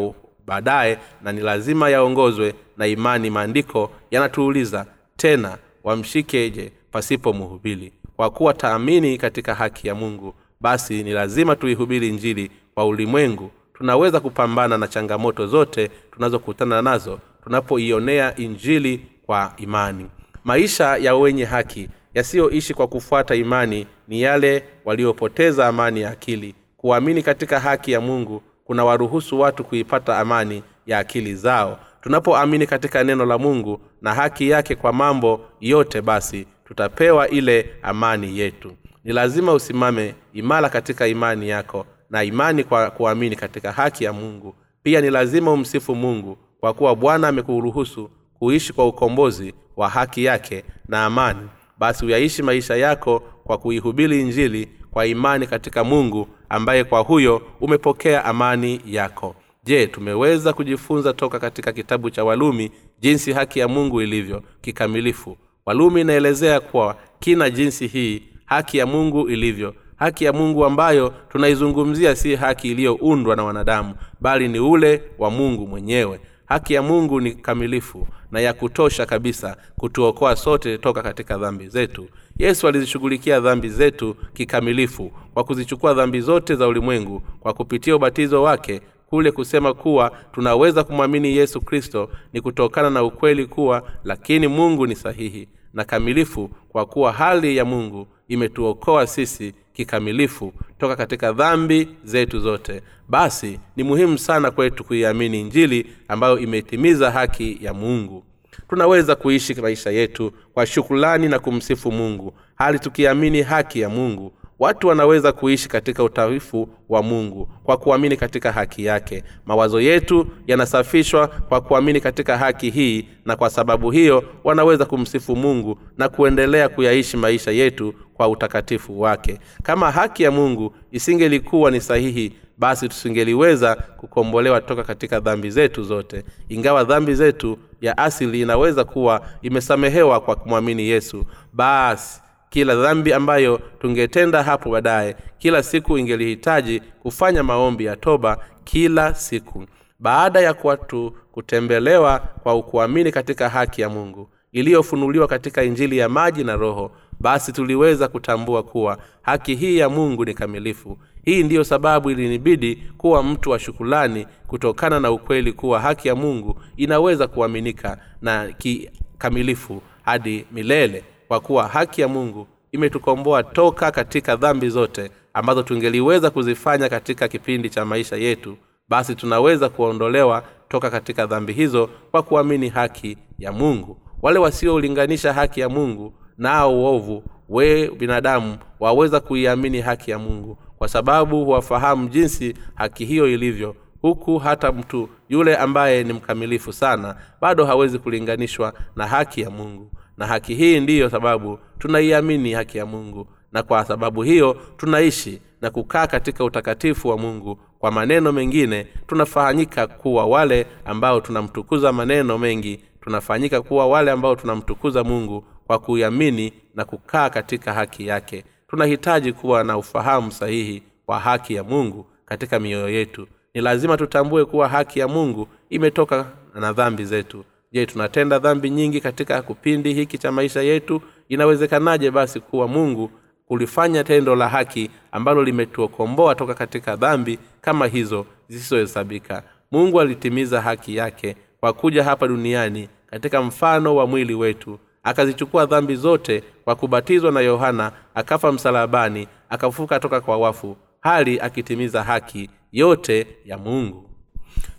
baadaye 0.47 0.99
na 1.23 1.33
ni 1.33 1.41
lazima 1.41 1.91
yaongozwe 1.91 2.55
na 2.77 2.87
imani. 2.87 3.31
Maandiko 3.31 3.91
yanatuuliza 4.11 4.87
tena 5.17 5.59
wamshikeje 5.85 6.73
pasipo 6.91 7.33
mhubiri 7.33 7.93
kwa 8.17 8.31
kuwa 8.31 8.55
taamini 8.55 9.19
katika 9.19 9.55
haki 9.55 9.89
ya 9.89 9.95
mungu 9.95 10.35
basi 10.61 11.03
ni 11.03 11.13
lazima 11.13 11.57
tuihubiri 11.57 12.13
njili 12.13 12.51
kwa 12.75 12.87
ulimwengu. 12.87 13.51
Tunaweza 13.75 14.21
kupambana 14.21 14.79
na 14.79 14.89
changamoto 14.89 15.47
zote 15.47 15.91
tunazokutana 16.13 16.83
nazo 16.83 17.19
tunapoionea 17.45 18.37
injili 18.37 19.07
kwa 19.27 19.53
imani. 19.57 20.07
Maisha 20.45 20.97
ya 20.97 21.15
wenye 21.15 21.45
haki 21.45 21.89
yasiyoishi 22.15 22.75
kwa 22.75 22.87
kufuata 22.87 23.35
imani 23.35 23.87
ni 24.09 24.23
yale 24.23 24.65
waliopoteza 24.85 25.69
amani 25.69 26.01
ya 26.01 26.11
akili. 26.11 26.55
Kuamini 26.77 27.23
katika 27.23 27.61
haki 27.61 27.93
ya 27.93 28.01
mungu 28.01 28.43
kuna 28.65 28.85
waruhusu 28.85 29.41
watu 29.41 29.65
kuipata 29.65 30.19
amani 30.19 30.63
ya 30.87 30.99
akili 30.99 31.35
zao. 31.35 31.79
Tunapoamini 32.01 32.67
katika 32.67 33.05
neno 33.05 33.27
la 33.27 33.39
mungu 33.39 33.81
na 34.03 34.15
haki 34.15 34.49
yake 34.51 34.75
kwa 34.75 34.93
mambo 34.93 35.41
yote 35.61 36.03
basi 36.03 36.47
tutapewa 36.69 37.29
ile 37.29 37.71
amani 37.83 38.39
yetu. 38.39 38.73
Ni 39.05 39.13
lazima 39.13 39.53
usimame 39.53 40.15
imara 40.33 40.69
katika 40.69 41.07
imani 41.07 41.49
yako 41.49 41.87
na 42.11 42.25
imani 42.25 42.65
kwa 42.65 42.91
kuamini 42.91 43.37
katika 43.37 43.73
haki 43.73 44.05
ya 44.05 44.13
mungu. 44.13 44.55
Pia 44.83 45.01
ni 45.01 45.11
lazima 45.11 45.53
umsifu 45.53 45.95
mungu 45.95 46.39
kwa 46.61 46.75
kuwa 46.75 46.97
bwana 46.97 47.29
amekuruhusu 47.29 48.11
kuishi 48.39 48.73
kwa 48.73 48.87
ukombozi 48.87 49.55
wa 49.77 49.89
haki 49.89 50.25
yake 50.25 50.65
na 50.89 51.05
amani. 51.05 51.49
Basi 51.79 52.07
uyaishi 52.07 52.43
maisha 52.43 52.77
yako 52.77 53.21
kwa 53.45 53.59
kuihubiri 53.59 54.21
injili 54.21 54.69
kwa 54.91 55.07
imani 55.07 55.47
katika 55.47 55.85
mungu 55.85 56.29
ambaye 56.49 56.85
kwa 56.85 57.01
huyo 57.01 57.43
umepokea 57.61 58.25
amani 58.25 58.81
yako. 58.87 59.35
Je 59.65 59.87
tumeweza 59.87 60.53
kujifunza 60.53 61.13
toka 61.13 61.39
katika 61.39 61.73
kitabu 61.73 62.11
cha 62.11 62.25
walumi 62.25 62.71
jinsi 63.01 63.33
haki 63.33 63.59
ya 63.59 63.69
mungu 63.69 64.03
ilivyo 64.03 64.43
kikamilifu 64.61 65.37
walumi 65.69 66.01
inaelezea 66.01 66.61
kuwa 66.61 66.97
kina 67.21 67.51
jinsi 67.51 67.87
hii 67.87 68.23
haki 68.45 68.79
ya 68.79 68.87
mungu 68.87 69.29
ilivyo 69.29 69.75
haki 69.97 70.25
ya 70.25 70.33
mungu 70.33 70.65
ambayo 70.65 71.15
tunaizungumzia 71.29 72.17
si 72.17 72.37
haki 72.37 72.71
iliyoundwa 72.71 73.37
na 73.37 73.45
wanadamu 73.45 73.95
bali 74.21 74.49
ni 74.49 74.59
ule 74.59 75.03
wa 75.19 75.31
mungu 75.31 75.67
mwenyewe. 75.67 76.21
Haki 76.47 76.75
ya 76.75 76.83
mungu 76.83 77.21
ni 77.21 77.33
kamilifu 77.35 78.07
na 78.33 78.41
ya 78.41 78.53
kutosha 78.53 79.07
kabisa 79.07 79.57
kutuokoa 79.77 80.37
sote 80.37 80.79
toka 80.79 81.03
katika 81.03 81.39
dhambi 81.39 81.69
zetu. 81.69 82.09
Yesu 82.39 82.69
alizishughulikia 82.69 83.41
dhambi 83.41 83.69
zetu 83.69 84.17
kikamilifu 84.35 85.13
kwa 85.35 85.45
kuzichukua 85.45 85.95
dhambi 85.95 86.21
zote 86.21 86.55
za 86.55 86.69
ulimwengu 86.69 87.23
kwa 87.41 87.53
kupitia 87.55 87.97
ubatizo 87.97 88.43
wake 88.43 88.81
kule 89.07 89.33
kusema 89.33 89.75
kuwa 89.75 90.13
tunaweza 90.33 90.85
kumwamini 90.85 91.37
yesu 91.37 91.61
kristo 91.61 92.11
ni 92.33 92.41
kutokana 92.41 92.91
na 92.91 93.03
ukweli 93.03 93.47
kuwa 93.47 93.83
lakini 94.05 94.49
mungu 94.49 94.87
ni 94.87 94.97
sahihi 94.97 95.49
na 95.75 95.85
kamilifu 95.85 96.51
kwa 96.69 96.87
kuwa 96.87 97.13
hali 97.13 97.57
ya 97.57 97.65
mungu 97.65 98.07
imetuokoa 98.29 99.07
sisi 99.07 99.55
kikamilifu 99.73 100.53
toka 100.79 100.97
katika 100.97 101.33
dhambi 101.33 101.89
zetu 102.05 102.41
zote. 102.41 102.83
Basi 103.09 103.61
ni 103.77 103.83
muhimu 103.83 104.19
sana 104.19 104.51
kwetu 104.51 104.85
kuiamini 104.85 105.41
injili 105.41 105.87
ambayo 106.09 106.39
imetimiza 106.39 107.11
haki 107.11 107.59
ya 107.61 107.75
mungu. 107.75 108.25
Tunaweza 108.69 109.17
kuishi 109.17 109.55
maisha 109.55 109.91
yetu 109.91 110.33
kwa 110.55 110.67
shukulani 110.67 111.29
na 111.29 111.39
kumsifu 111.39 111.93
mungu 111.93 112.33
hali 112.55 112.79
tukiamini 112.79 113.43
haki 113.43 113.81
ya 113.81 113.89
mungu 113.89 114.33
watu 114.59 114.89
wanaweza 114.89 115.33
kuishi 115.33 115.69
katika 115.69 116.05
utawifu 116.05 116.69
wa 116.89 117.03
mungu 117.03 117.49
kwa 117.65 117.77
kuamini 117.77 118.17
katika 118.17 118.53
haki 118.53 118.85
yake. 118.85 119.25
Mawazo 119.47 119.81
yetu 119.81 120.27
yanasafishwa 120.47 121.29
kwa 121.29 121.61
kuamini 121.61 122.01
katika 122.01 122.39
haki 122.39 122.71
hii 122.71 123.09
na 123.25 123.37
kwa 123.37 123.51
sababu 123.51 123.91
hiyo 123.91 124.25
wanaweza 124.45 124.85
kumsifu 124.85 125.37
mungu 125.37 125.79
na 125.99 126.09
kuendelea 126.09 126.69
kuyaishi 126.69 127.17
maisha 127.17 127.51
yetu 127.51 127.95
kwa 128.15 128.29
utakatifu 128.29 129.01
wake. 129.01 129.39
Kama 129.63 129.91
haki 129.91 130.23
ya 130.23 130.31
mungu 130.31 130.75
isingelikuwa 130.93 131.71
ni 131.71 131.81
sahihi 131.81 132.33
basi 132.59 132.89
tusingeliweza 132.89 133.75
kukombolewa 133.77 134.61
toka 134.61 134.85
katika 134.85 135.21
dhambi 135.21 135.51
zetu 135.51 135.83
zote. 135.83 136.25
Ingawa 136.49 136.85
dhambi 136.85 137.15
zetu 137.15 137.59
ya 137.81 137.99
asili 137.99 138.41
inaweza 138.41 138.85
kuwa 138.85 139.21
imesamehewa 139.43 140.21
kwa 140.21 140.37
kumwamini 140.37 140.83
yesu 140.89 141.25
basi 141.53 142.21
kila 142.51 142.75
dhambi 142.77 143.13
ambayo 143.13 143.61
tungetenda 143.81 144.43
hapo 144.43 144.71
baadaye 144.71 145.17
kila 145.39 145.63
siku 145.63 145.99
ingelihitaji 145.99 146.81
kufanya 147.03 147.43
maombi 147.43 147.85
ya 147.85 147.97
toba 147.97 148.39
kila 148.65 149.15
siku. 149.15 149.65
Baada 150.01 150.41
ya 150.41 150.55
kwatu 150.55 151.15
kutembelewa 151.33 152.19
kwa 152.19 152.63
kuamini 152.63 153.13
katika 153.13 153.49
haki 153.49 153.81
ya 153.81 153.89
mungu 153.89 154.29
iliyofunuliwa 154.53 155.27
katika 155.29 155.63
injili 155.63 155.99
ya 155.99 156.09
maji 156.09 156.45
na 156.45 156.57
roho 156.57 156.91
basi 157.21 157.53
tuliweza 157.53 158.09
kutambua 158.09 158.63
kuwa 158.63 158.99
haki 159.23 159.55
hii 159.55 159.79
ya 159.79 159.89
mungu 159.89 160.25
ni 160.25 160.35
kamilifu. 160.35 160.99
Hii 161.25 161.43
ndiyo 161.43 161.65
sababu 161.65 162.11
ilinibidi 162.11 162.77
kuwa 162.99 163.23
mtu 163.23 163.51
wa 163.51 163.59
shukulani 163.59 164.27
kutokana 164.47 165.01
na 165.01 165.11
ukweli 165.11 165.53
kuwa 165.53 165.81
haki 165.81 166.09
ya 166.09 166.15
mungu 166.15 166.61
inaweza 166.77 167.27
kuaminika 167.27 167.99
na 168.23 168.47
kikamilifu 168.59 169.83
hadi 170.03 170.47
milele 170.53 171.05
kwa 171.29 171.41
kuwa 171.41 171.69
haki 171.69 172.01
ya 172.01 172.09
mungu 172.09 172.47
imetukomboa 172.73 173.43
toka 173.43 173.91
katika 173.91 174.37
dhambi 174.37 174.69
zote 174.69 175.11
ambazo 175.35 175.63
tungeliweza 175.63 176.31
kuzifanya 176.31 176.89
katika 176.89 177.29
kipindi 177.29 177.71
cha 177.71 177.85
maisha 177.85 178.17
yetu 178.17 178.57
basi 178.89 179.15
tunaweza 179.15 179.69
kuondolewa 179.69 180.43
toka 180.69 180.91
katika 180.91 181.27
dhambi 181.27 181.53
hizo 181.53 181.91
kwa 182.11 182.23
kuamini 182.23 182.69
haki 182.69 183.19
ya 183.39 183.53
mungu. 183.53 183.97
Wale 184.23 184.39
wasiolinganisha 184.39 185.33
haki 185.33 185.61
ya 185.61 185.69
mungu 185.69 186.15
nao 186.39 186.75
uovu 186.81 187.23
we 187.49 187.91
binadamu 187.91 188.59
waweza 188.81 189.21
kuiamini 189.21 189.81
haki 189.81 190.11
ya 190.11 190.19
mungu 190.19 190.59
kwa 190.79 190.89
sababu 190.89 191.45
huwafahamu 191.45 192.09
jinsi 192.09 192.55
haki 192.75 193.05
hiyo 193.05 193.29
ilivyo 193.29 193.77
huku 194.03 194.39
hata 194.39 194.73
mtu 194.73 195.09
yule 195.29 195.57
ambaye 195.57 196.05
ni 196.05 196.13
mkamilifu 196.13 196.73
sana 196.73 197.17
bado 197.41 197.65
hawezi 197.65 197.99
kulinganishwa 197.99 198.73
na 198.97 199.07
haki 199.07 199.41
ya 199.41 199.51
mungu 199.51 199.91
na 200.19 200.27
haki 200.27 200.55
hii 200.55 200.81
ndiyo 200.81 201.11
sababu 201.11 201.59
tunaiamini 201.79 202.53
haki 202.53 202.79
ya 202.79 202.87
mungu. 202.87 203.27
Na 203.53 203.63
kwa 203.63 203.85
sababu 203.85 204.23
hiyo 204.23 204.57
tunaishi 204.77 205.43
na 205.61 205.71
kukaa 205.71 206.07
katika 206.07 206.45
utakatifu 206.45 207.09
wa 207.09 207.19
mungu. 207.19 207.59
Kwa 207.79 207.91
maneno 207.91 208.33
mengine 208.33 208.87
tunafanyika 209.07 209.87
kuwa 209.87 210.27
wale 210.27 210.67
ambao 210.85 211.21
tunamtukuza 211.21 211.93
maneno 211.93 212.39
mengi. 212.39 212.81
Tunafanyika 213.01 213.63
kuwa 213.63 213.87
wale 213.87 214.11
ambao 214.11 214.37
tunamtukuza 214.37 215.05
mungu 215.05 215.45
kwa 215.67 215.79
kuiamini 215.79 216.53
na 216.75 216.85
kukaa 216.85 217.31
katika 217.31 217.73
haki 217.73 218.07
yake. 218.07 218.45
Tunahitaji 218.69 219.33
kuwa 219.33 219.65
na 219.65 219.79
ufahamu 219.79 220.33
sahihi 220.33 220.83
wa 221.07 221.19
haki 221.19 221.55
ya 221.55 221.65
mungu 221.65 222.07
katika 222.25 222.61
mioyo 222.61 222.89
yetu. 222.89 223.27
Ni 223.55 223.61
lazima 223.61 223.97
tutambue 223.97 224.45
kuwa 224.45 224.69
haki 224.69 224.99
ya 225.01 225.09
mungu 225.09 225.49
imetoka 225.71 226.27
na 226.55 226.73
dhambi 226.73 227.05
zetu 227.05 227.45
je 227.73 227.87
tunatenda 227.87 228.39
dhambi 228.39 228.71
nyingi 228.71 229.01
katika 229.01 229.43
kipindi 229.43 229.95
hiki 229.95 230.19
cha 230.19 230.33
maisha 230.33 230.63
yetu? 230.63 231.03
Inawezekanaje 231.29 232.11
basi 232.11 232.41
kuwa 232.41 232.69
mungu 232.69 233.11
kulifanya 233.47 234.05
tendo 234.05 234.37
la 234.37 234.49
haki 234.49 234.91
ambalo 235.13 235.45
limetuokomboa 235.45 236.35
toka 236.35 236.55
katika 236.55 236.97
dhambi 236.97 237.39
kama 237.61 237.87
hizo 237.87 238.27
zisizohesabika? 238.49 239.43
Mungu 239.71 240.01
alitimiza 240.01 240.61
haki 240.61 240.97
yake 240.97 241.37
kwa 241.61 241.73
kuja 241.73 242.05
hapa 242.05 242.29
duniani 242.29 242.89
katika 243.07 243.43
mfano 243.43 243.97
wa 243.97 244.07
mwili 244.07 244.35
wetu. 244.35 244.79
Akazichukua 245.03 245.67
dhambi 245.67 245.97
zote 245.97 246.43
kwa 246.65 246.75
kubatizwa 246.75 247.33
na 247.33 247.41
yohana 247.41 247.93
akafa 248.15 248.53
msalabani 248.53 249.29
akafuka 249.51 250.01
toka 250.01 250.21
kwa 250.21 250.37
wafu 250.39 250.77
hali 251.01 251.41
akitimiza 251.41 252.03
haki 252.05 252.51
yote 252.73 253.27
ya 253.45 253.59
mungu. 253.59 254.11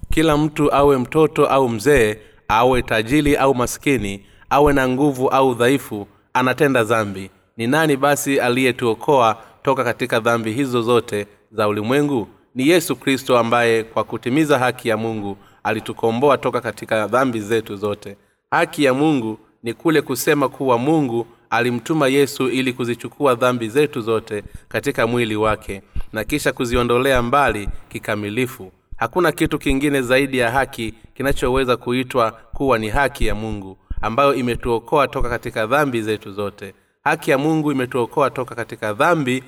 Kila 0.10 0.38
mtu 0.38 0.74
awe 0.74 0.98
mtoto 0.98 1.46
au 1.46 1.70
mzee 1.70 2.18
awe 2.50 2.82
tajiri 2.82 3.36
au 3.36 3.56
maskini 3.56 4.26
awe 4.50 4.74
na 4.74 4.88
nguvu 4.90 5.28
au 5.30 5.54
dhaifu 5.56 6.08
anatenda 6.34 6.84
dhambi. 6.84 7.30
Ni 7.58 7.68
nani 7.68 7.98
basi 7.98 8.40
aliyetuokoa 8.40 9.38
toka 9.64 9.84
katika 9.84 10.20
dhambi 10.20 10.52
hizo 10.52 10.82
zote 10.82 11.28
za 11.52 11.68
ulimwengu? 11.68 12.28
Ni 12.56 12.68
yesu 12.68 12.96
kristo 12.96 13.38
ambaye 13.40 13.84
kwa 13.84 14.04
kutimiza 14.04 14.60
haki 14.60 14.90
ya 14.90 14.98
mungu 14.98 15.38
alitukomboa 15.64 16.38
toka 16.38 16.62
katika 16.62 17.08
dhambi 17.08 17.40
zetu 17.40 17.76
zote. 17.76 18.18
Haki 18.52 18.84
ya 18.84 18.94
mungu 18.94 19.40
ni 19.64 19.74
kule 19.74 20.02
kusema 20.02 20.50
kuwa 20.50 20.78
mungu 20.78 21.28
alimtuma 21.50 22.08
yesu 22.08 22.50
ili 22.50 22.74
kuzichukua 22.74 23.36
dhambi 23.36 23.70
zetu 23.70 24.02
zote 24.02 24.44
katika 24.68 25.08
mwili 25.08 25.36
wake 25.36 25.82
na 26.14 26.24
kisha 26.24 26.52
kuziondolea 26.52 27.22
mbali 27.22 27.70
kikamilifu 27.90 28.72
hakuna 29.00 29.32
kitu 29.32 29.60
kingine 29.60 30.02
zaidi 30.02 30.38
ya 30.38 30.52
haki 30.52 30.94
kinachoweza 31.14 31.78
kuitwa 31.78 32.32
kuwa 32.32 32.78
ni 32.78 32.90
haki 32.90 33.26
ya 33.26 33.36
mungu 33.36 33.78
ambayo 34.02 34.36
imetuokoa 34.36 35.08
toka 35.08 35.30
katika 35.30 35.66
dhambi 35.68 36.02
zetu 36.02 36.32
zote. 36.32 36.74
Haki 37.04 37.32
ya 37.32 37.38
mungu 37.38 37.72
imetuokoa 37.72 38.30
toka 38.30 38.56
katika 38.56 38.94
dhambi 38.94 39.44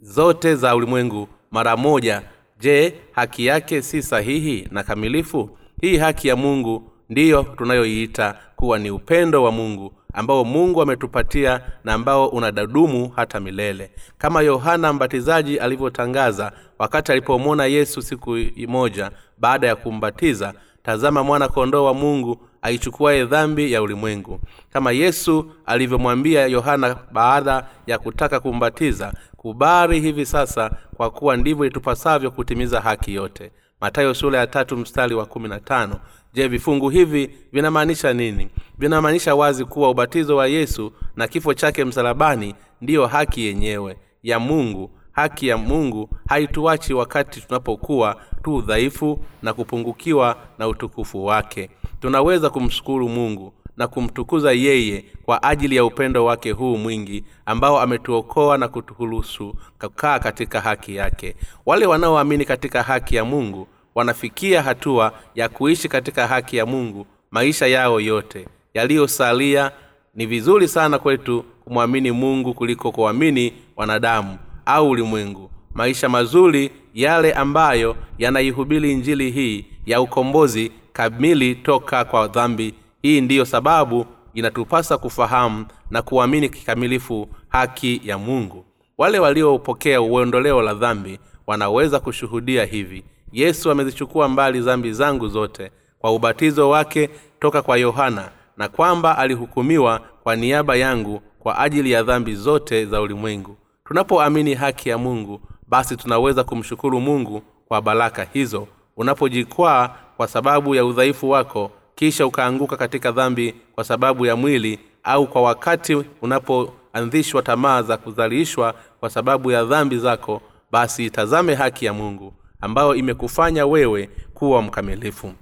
zote 0.00 0.54
za 0.54 0.76
ulimwengu. 0.76 1.28
Mara 1.50 1.76
moja 1.76 2.22
je 2.60 2.94
haki 3.12 3.46
yake 3.46 3.82
si 3.82 4.02
sahihi 4.02 4.68
na 4.70 4.82
kamilifu? 4.82 5.58
Hii 5.80 5.96
haki 5.96 6.28
ya 6.28 6.36
mungu 6.36 6.90
ndiyo 7.08 7.42
tunayoiita 7.42 8.38
kuwa 8.56 8.78
ni 8.78 8.90
upendo 8.90 9.42
wa 9.42 9.52
mungu 9.52 9.92
ambao 10.14 10.44
mungu 10.44 10.82
ametupatia 10.82 11.60
na 11.84 11.92
ambao 11.94 12.28
unadadumu 12.28 13.12
hata 13.16 13.40
milele. 13.40 13.90
Kama 14.18 14.42
yohana 14.42 14.92
mbatizaji 14.92 15.58
alivyotangaza 15.58 16.52
wakati 16.78 17.12
alipomwona 17.12 17.66
yesu 17.66 18.02
siku 18.02 18.38
moja 18.68 19.10
baada 19.38 19.66
ya 19.66 19.76
kumbatiza 19.76 20.54
tazama 20.82 21.24
mwana 21.24 21.48
kondoo 21.48 21.84
wa 21.84 21.94
mungu 21.94 22.40
aichukuaye 22.62 23.24
dhambi 23.24 23.72
ya 23.72 23.82
ulimwengu. 23.82 24.40
Kama 24.72 24.92
yesu 24.92 25.50
alivyomwambia 25.66 26.46
yohana 26.46 26.96
baada 27.12 27.66
ya 27.86 27.98
kutaka 27.98 28.40
kumbatiza 28.40 29.12
kubari 29.36 30.00
hivi 30.00 30.26
sasa 30.26 30.70
kwa 30.96 31.10
kuwa 31.10 31.36
ndivyo 31.36 31.64
itupasavyo 31.66 32.30
kutimiza 32.30 32.80
haki 32.80 33.14
yote. 33.14 33.50
Matayo 33.80 34.14
sura 34.14 34.38
ya 34.38 34.46
tatu 34.46 34.76
mstari 34.76 35.14
wa 35.14 35.26
kumi 35.26 35.48
na 35.48 35.60
tano 35.60 36.00
je 36.34 36.48
vifungu 36.48 36.88
hivi 36.90 37.30
vinamaanisha 37.52 38.12
nini? 38.12 38.48
Vinamaanisha 38.78 39.34
wazi 39.34 39.64
kuwa 39.64 39.90
ubatizo 39.90 40.36
wa 40.36 40.46
yesu 40.46 40.92
na 41.16 41.28
kifo 41.28 41.54
chake 41.54 41.84
msalabani 41.84 42.54
ndiyo 42.80 43.06
haki 43.06 43.44
yenyewe 43.46 43.96
ya 44.22 44.38
mungu. 44.38 44.90
Haki 45.12 45.48
ya 45.48 45.56
mungu 45.56 46.10
haituachi 46.28 46.94
wakati 46.94 47.40
tunapokuwa 47.40 48.16
tu 48.42 48.54
udhaifu 48.56 49.24
na 49.42 49.52
kupungukiwa 49.54 50.36
na 50.58 50.68
utukufu 50.68 51.24
wake. 51.24 51.70
Tunaweza 52.00 52.50
kumshukuru 52.50 53.08
mungu 53.08 53.52
na 53.76 53.86
kumtukuza 53.88 54.52
yeye 54.52 55.04
kwa 55.24 55.42
ajili 55.42 55.76
ya 55.76 55.84
upendo 55.84 56.24
wake 56.24 56.50
huu 56.50 56.76
mwingi 56.76 57.24
ambao 57.46 57.80
ametuokoa 57.80 58.58
na 58.58 58.68
kutuhurusu 58.68 59.54
kukaa 59.80 60.18
katika 60.18 60.60
haki 60.60 60.96
yake. 60.96 61.36
Wale 61.66 61.86
wanaoamini 61.86 62.44
katika 62.44 62.82
haki 62.82 63.16
ya 63.16 63.24
mungu 63.24 63.68
wanafikia 63.94 64.62
hatua 64.62 65.12
ya 65.34 65.48
kuishi 65.48 65.88
katika 65.88 66.26
haki 66.26 66.56
ya 66.56 66.66
mungu 66.66 67.06
maisha 67.30 67.66
yao 67.66 68.00
yote. 68.00 68.48
Yaliyosalia 68.74 69.70
ni 70.14 70.26
vizuri 70.26 70.68
sana 70.68 70.98
kwetu 70.98 71.44
kumwamini 71.64 72.10
mungu 72.12 72.54
kuliko 72.54 72.92
kuamini 72.92 73.52
wanadamu 73.76 74.38
au 74.66 74.90
ulimwengu. 74.90 75.50
Maisha 75.74 76.08
mazuri 76.08 76.70
yale 76.94 77.32
ambayo 77.32 77.96
yanaihubiri 78.18 78.92
injili 78.92 79.30
hii 79.30 79.66
ya 79.86 80.00
ukombozi 80.00 80.72
kamili 80.92 81.54
toka 81.54 82.04
kwa 82.04 82.28
dhambi 82.28 82.74
hii 83.02 83.20
ndiyo 83.20 83.44
sababu 83.44 84.06
inatupasa 84.34 84.98
kufahamu 84.98 85.66
na 85.90 86.02
kuamini 86.02 86.48
kikamilifu 86.48 87.28
haki 87.48 88.00
ya 88.04 88.18
mungu. 88.18 88.64
Wale 88.98 89.18
waliopokea 89.18 90.00
uondoleo 90.02 90.62
la 90.62 90.74
dhambi 90.74 91.18
wanaweza 91.46 92.00
kushuhudia 92.00 92.64
hivi 92.64 93.04
yesu 93.34 93.70
amezichukua 93.70 94.28
mbali 94.28 94.60
dhambi 94.60 94.92
zangu 94.92 95.28
zote 95.28 95.70
kwa 95.98 96.12
ubatizo 96.12 96.70
wake 96.70 97.10
toka 97.40 97.62
kwa 97.62 97.76
yohana 97.76 98.28
na 98.56 98.68
kwamba 98.68 99.18
alihukumiwa 99.18 100.00
kwa 100.22 100.36
niaba 100.36 100.76
yangu 100.76 101.22
kwa 101.38 101.58
ajili 101.58 101.90
ya 101.90 102.02
dhambi 102.02 102.34
zote 102.34 102.86
za 102.86 103.00
ulimwengu. 103.00 103.56
Tunapoamini 103.84 104.54
haki 104.54 104.88
ya 104.88 104.98
mungu 104.98 105.40
basi 105.68 105.96
tunaweza 105.96 106.44
kumshukuru 106.44 107.00
mungu 107.00 107.42
kwa 107.68 107.82
baraka 107.82 108.26
hizo. 108.32 108.66
Unapojikwaa 108.96 109.90
kwa 110.16 110.28
sababu 110.28 110.74
ya 110.74 110.84
udhaifu 110.84 111.30
wako 111.30 111.70
kisha 111.94 112.26
ukaanguka 112.26 112.76
katika 112.76 113.12
dhambi 113.12 113.54
kwa 113.74 113.84
sababu 113.84 114.26
ya 114.26 114.36
mwili 114.36 114.78
au 115.02 115.26
kwa 115.26 115.42
wakati 115.42 116.04
unapoanzishwa 116.22 117.42
tamaa 117.42 117.82
za 117.82 117.96
kuzalishwa 117.96 118.74
kwa 119.00 119.10
sababu 119.10 119.50
ya 119.50 119.64
dhambi 119.64 119.98
zako 119.98 120.42
basi 120.72 121.06
itazame 121.06 121.54
haki 121.54 121.84
ya 121.84 121.92
mungu 121.92 122.32
ambayo 122.60 122.94
imekufanya 122.94 123.66
wewe 123.66 124.10
kuwa 124.34 124.62
mkamilifu. 124.62 125.32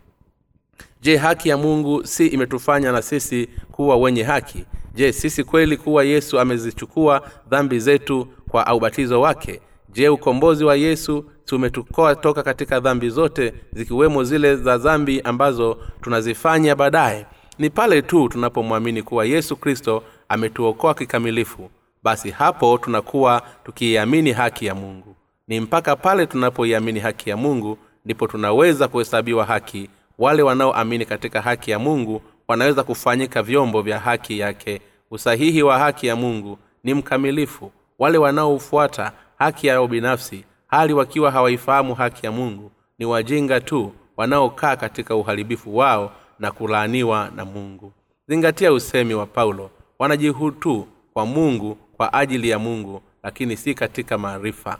Je 1.00 1.16
haki 1.16 1.48
ya 1.48 1.56
mungu 1.56 2.06
si 2.06 2.26
imetufanya 2.26 2.92
na 2.92 3.02
sisi 3.02 3.48
kuwa 3.72 3.96
wenye 3.96 4.22
haki? 4.22 4.64
Je 4.94 5.12
sisi 5.12 5.44
kweli 5.44 5.76
kuwa 5.76 6.04
yesu 6.04 6.40
amezichukua 6.40 7.30
dhambi 7.50 7.78
zetu 7.80 8.28
kwa 8.48 8.74
ubatizo 8.74 9.20
wake? 9.20 9.60
Je 9.92 10.08
ukombozi 10.08 10.64
wa 10.64 10.76
yesu 10.76 11.24
tumetukoa 11.44 12.14
toka 12.16 12.42
katika 12.42 12.80
dhambi 12.80 13.10
zote 13.10 13.54
zikiwemo 13.72 14.24
zile 14.24 14.56
za 14.56 14.78
dhambi 14.78 15.20
ambazo 15.20 15.78
tunazifanya 16.00 16.76
baadaye? 16.76 17.26
Ni 17.58 17.70
pale 17.70 18.02
tu 18.02 18.28
tunapomwamini 18.28 19.02
kuwa 19.02 19.24
yesu 19.24 19.56
kristo 19.56 20.02
ametuokoa 20.28 20.94
kikamilifu. 20.94 21.70
Basi 22.02 22.30
hapo 22.30 22.78
tunakuwa 22.78 23.42
tukiiamini 23.64 24.32
haki 24.32 24.66
ya 24.66 24.74
mungu 24.74 25.16
ni 25.48 25.60
mpaka 25.60 25.96
pale 25.96 26.26
tunapoiamini 26.26 27.00
haki 27.00 27.30
ya 27.30 27.36
mungu 27.36 27.78
ndipo 28.04 28.26
tunaweza 28.26 28.88
kuhesabiwa 28.88 29.44
haki. 29.44 29.90
Wale 30.18 30.42
wanaoamini 30.42 31.06
katika 31.06 31.42
haki 31.42 31.70
ya 31.70 31.78
mungu 31.78 32.22
wanaweza 32.48 32.82
kufanyika 32.82 33.42
vyombo 33.42 33.82
vya 33.82 33.98
haki 33.98 34.38
yake. 34.38 34.80
Usahihi 35.10 35.62
wa 35.62 35.78
haki 35.78 36.06
ya 36.06 36.16
mungu 36.16 36.58
ni 36.84 36.94
mkamilifu. 36.94 37.72
Wale 37.98 38.18
wanaofuata 38.18 39.12
haki 39.38 39.66
yao 39.66 39.86
binafsi 39.88 40.44
hali 40.66 40.92
wakiwa 40.92 41.30
hawaifahamu 41.30 41.94
haki 41.94 42.26
ya 42.26 42.32
mungu 42.32 42.70
ni 42.98 43.06
wajinga 43.06 43.60
tu 43.60 43.92
wanaokaa 44.16 44.76
katika 44.76 45.16
uharibifu 45.16 45.76
wao 45.76 46.12
na 46.38 46.50
kulaaniwa 46.52 47.30
na 47.36 47.44
mungu. 47.44 47.92
Zingatia 48.28 48.72
usemi 48.72 49.14
wa 49.14 49.26
paulo 49.26 49.70
wanajihutu 49.98 50.86
kwa 51.12 51.26
mungu 51.26 51.74
kwa 51.96 52.12
ajili 52.12 52.48
ya 52.48 52.58
mungu 52.58 53.02
lakini 53.22 53.56
si 53.56 53.74
katika 53.74 54.18
maarifa 54.18 54.78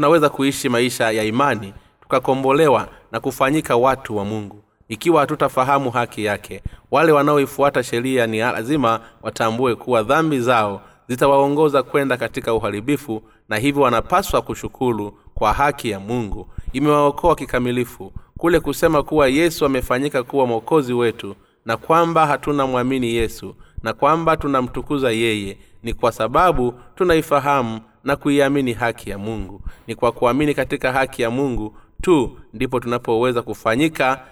tunaweza 0.00 0.28
kuishi 0.28 0.68
maisha 0.68 1.10
ya 1.10 1.24
imani 1.24 1.74
tukakombolewa 2.02 2.88
na 3.12 3.20
kufanyika 3.20 3.76
watu 3.76 4.16
wa 4.16 4.24
mungu. 4.24 4.62
Ikiwa 4.88 5.20
hatutafahamu 5.20 5.90
haki 5.90 6.24
yake 6.24 6.62
wale 6.90 7.12
wanaoifuata 7.12 7.82
sheria 7.82 8.26
ni 8.26 8.38
lazima 8.38 9.00
watambue 9.22 9.74
kuwa 9.74 10.02
dhambi 10.02 10.40
zao 10.40 10.80
zitawaongoza 11.08 11.82
kwenda 11.82 12.16
katika 12.16 12.54
uharibifu 12.54 13.22
na 13.48 13.56
hivyo 13.56 13.82
wanapaswa 13.82 14.42
kushukuru 14.42 15.18
kwa 15.34 15.52
haki 15.52 15.90
ya 15.90 16.00
mungu. 16.00 16.46
Imewaokoa 16.72 17.34
kikamilifu 17.36 18.12
kule 18.38 18.60
kusema 18.60 19.02
kuwa 19.02 19.28
yesu 19.28 19.66
amefanyika 19.66 20.22
kuwa 20.22 20.46
mwokozi 20.46 20.92
wetu 20.92 21.34
na 21.64 21.76
kwamba 21.76 22.26
hatuna 22.26 22.66
mwamini 22.66 23.14
yesu 23.14 23.54
na 23.82 23.92
kwamba 23.92 24.36
tunamtukuza 24.36 25.10
yeye. 25.10 25.58
Ni 25.82 25.94
kwa 25.94 26.12
sababu 26.12 26.74
tunaifahamu 26.94 27.80
na 28.04 28.16
kuiamini 28.16 28.72
haki 28.72 29.10
ya 29.10 29.18
mungu. 29.18 29.60
Ni 29.86 29.94
kwa 29.94 30.12
kuamini 30.12 30.54
katika 30.54 30.92
haki 30.92 31.22
ya 31.22 31.30
mungu 31.30 31.76
tu 32.02 32.38
ndipo 32.52 32.80
tunapoweza 32.80 33.42
kufanyika 33.42 34.26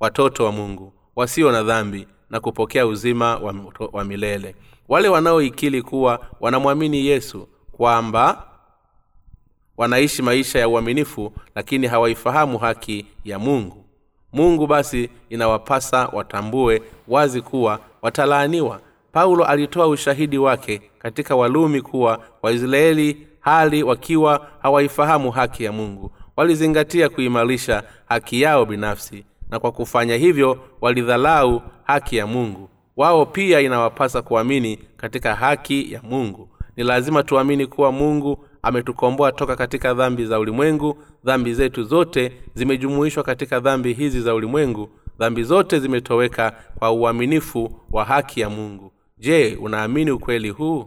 watoto 0.00 0.44
wa 0.44 0.52
mungu 0.52 0.92
wasio 1.16 1.52
na 1.52 1.62
dhambi 1.62 2.06
na 2.30 2.40
kupokea 2.40 2.86
uzima 2.86 3.36
wa, 3.36 3.54
wa 3.92 4.04
milele. 4.04 4.54
Wale 4.88 5.08
wanaoikili 5.08 5.82
kuwa 5.82 6.26
wanamwamini 6.40 7.06
yesu 7.06 7.48
kwamba 7.72 8.46
wanaishi 9.76 10.22
maisha 10.22 10.58
ya 10.58 10.68
uaminifu 10.68 11.32
lakini 11.54 11.86
hawaifahamu 11.86 12.58
haki 12.58 13.06
ya 13.24 13.38
mungu. 13.38 13.84
Mungu 14.32 14.66
basi 14.66 15.10
inawapasa 15.28 16.06
watambue 16.06 16.82
wazi 17.08 17.40
kuwa 17.40 17.80
watalaaniwa 18.02 18.80
paulo 19.12 19.44
alitoa 19.44 19.86
ushahidi 19.88 20.38
wake 20.38 20.82
katika 20.98 21.36
walumi 21.36 21.80
kuwa 21.82 22.24
waisraeli 22.42 23.26
hali 23.40 23.82
wakiwa 23.82 24.46
hawaifahamu 24.62 25.30
haki 25.30 25.64
ya 25.64 25.72
mungu. 25.72 26.10
Walizingatia 26.36 27.08
kuimarisha 27.08 27.82
haki 28.08 28.40
yao 28.40 28.66
binafsi 28.66 29.24
na 29.50 29.58
kwa 29.58 29.72
kufanya 29.72 30.16
hivyo 30.16 30.58
walidhalau 30.80 31.62
haki 31.84 32.16
ya 32.16 32.26
mungu. 32.26 32.68
Wao 32.96 33.26
pia 33.26 33.60
inawapasa 33.60 34.22
kuamini 34.22 34.76
katika 34.96 35.34
haki 35.34 35.92
ya 35.92 36.02
mungu. 36.02 36.48
Ni 36.76 36.84
lazima 36.84 37.22
tuamini 37.22 37.66
kuwa 37.66 37.92
mungu 37.92 38.44
ametukomboa 38.62 39.32
toka 39.32 39.56
katika 39.56 39.94
dhambi 39.94 40.26
za 40.26 40.38
ulimwengu. 40.38 40.98
Dhambi 41.24 41.54
zetu 41.54 41.82
zote 41.84 42.32
zimejumuishwa 42.54 43.22
katika 43.22 43.60
dhambi 43.60 43.92
hizi 43.92 44.20
za 44.20 44.34
ulimwengu. 44.34 44.88
Dhambi 45.18 45.42
zote 45.42 45.80
zimetoweka 45.80 46.52
kwa 46.78 46.92
uaminifu 46.92 47.80
wa 47.90 48.04
haki 48.04 48.40
ya 48.40 48.50
mungu 48.50 48.92
je 49.20 49.56
unaamini 49.60 50.10
ukweli 50.10 50.48
huu? 50.50 50.86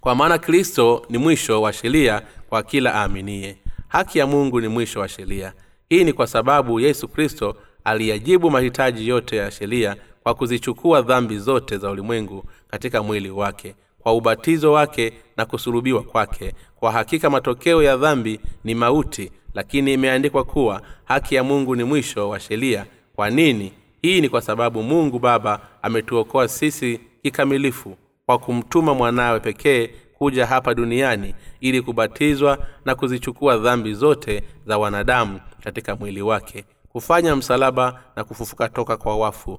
Kwa 0.00 0.14
maana 0.14 0.38
kristo 0.38 1.06
ni 1.10 1.18
mwisho 1.18 1.62
wa 1.62 1.72
sheria 1.72 2.22
kwa 2.48 2.62
kila 2.62 2.94
aaminie 2.94 3.56
haki 3.88 4.18
ya 4.18 4.26
mungu 4.26 4.60
ni 4.60 4.68
mwisho 4.68 5.00
wa 5.00 5.08
sheria. 5.08 5.52
Hii 5.88 6.04
ni 6.04 6.12
kwa 6.12 6.26
sababu 6.26 6.80
yesu 6.80 7.08
kristo 7.08 7.56
aliyajibu 7.84 8.50
mahitaji 8.50 9.08
yote 9.08 9.36
ya 9.36 9.50
sheria 9.50 9.96
kwa 10.22 10.34
kuzichukua 10.34 11.02
dhambi 11.02 11.38
zote 11.38 11.78
za 11.78 11.90
ulimwengu 11.90 12.44
katika 12.68 13.02
mwili 13.02 13.30
wake 13.30 13.74
kwa 13.98 14.12
ubatizo 14.12 14.72
wake 14.72 15.12
na 15.36 15.46
kusulubiwa 15.46 16.02
kwake. 16.02 16.52
Kwa 16.76 16.92
hakika 16.92 17.30
matokeo 17.30 17.82
ya 17.82 17.96
dhambi 17.96 18.40
ni 18.64 18.74
mauti 18.74 19.30
lakini 19.54 19.92
imeandikwa 19.92 20.44
kuwa 20.44 20.82
haki 21.04 21.34
ya 21.34 21.44
mungu 21.44 21.76
ni 21.76 21.84
mwisho 21.84 22.28
wa 22.28 22.40
sheria. 22.40 22.86
Kwa 23.16 23.30
nini 23.30 23.72
hii 24.04 24.20
ni 24.20 24.28
kwa 24.28 24.40
sababu 24.40 24.82
mungu 24.82 25.18
baba 25.18 25.60
ametuokoa 25.82 26.48
sisi 26.48 27.00
kikamilifu 27.22 27.96
kwa 28.26 28.38
kumtuma 28.38 28.94
mwanawe 28.94 29.40
pekee 29.40 29.90
kuja 30.18 30.46
hapa 30.46 30.74
duniani 30.74 31.34
ili 31.60 31.82
kubatizwa 31.82 32.58
na 32.84 32.94
kuzichukua 32.94 33.56
dhambi 33.56 33.94
zote 33.94 34.42
za 34.66 34.78
wanadamu 34.78 35.40
katika 35.62 35.96
mwili 35.96 36.22
wake 36.22 36.64
kufanya 36.88 37.36
msalaba 37.36 38.00
na 38.16 38.24
kufufuka 38.24 38.68
toka 38.68 38.96
kwa 38.96 39.16
wafu 39.16 39.58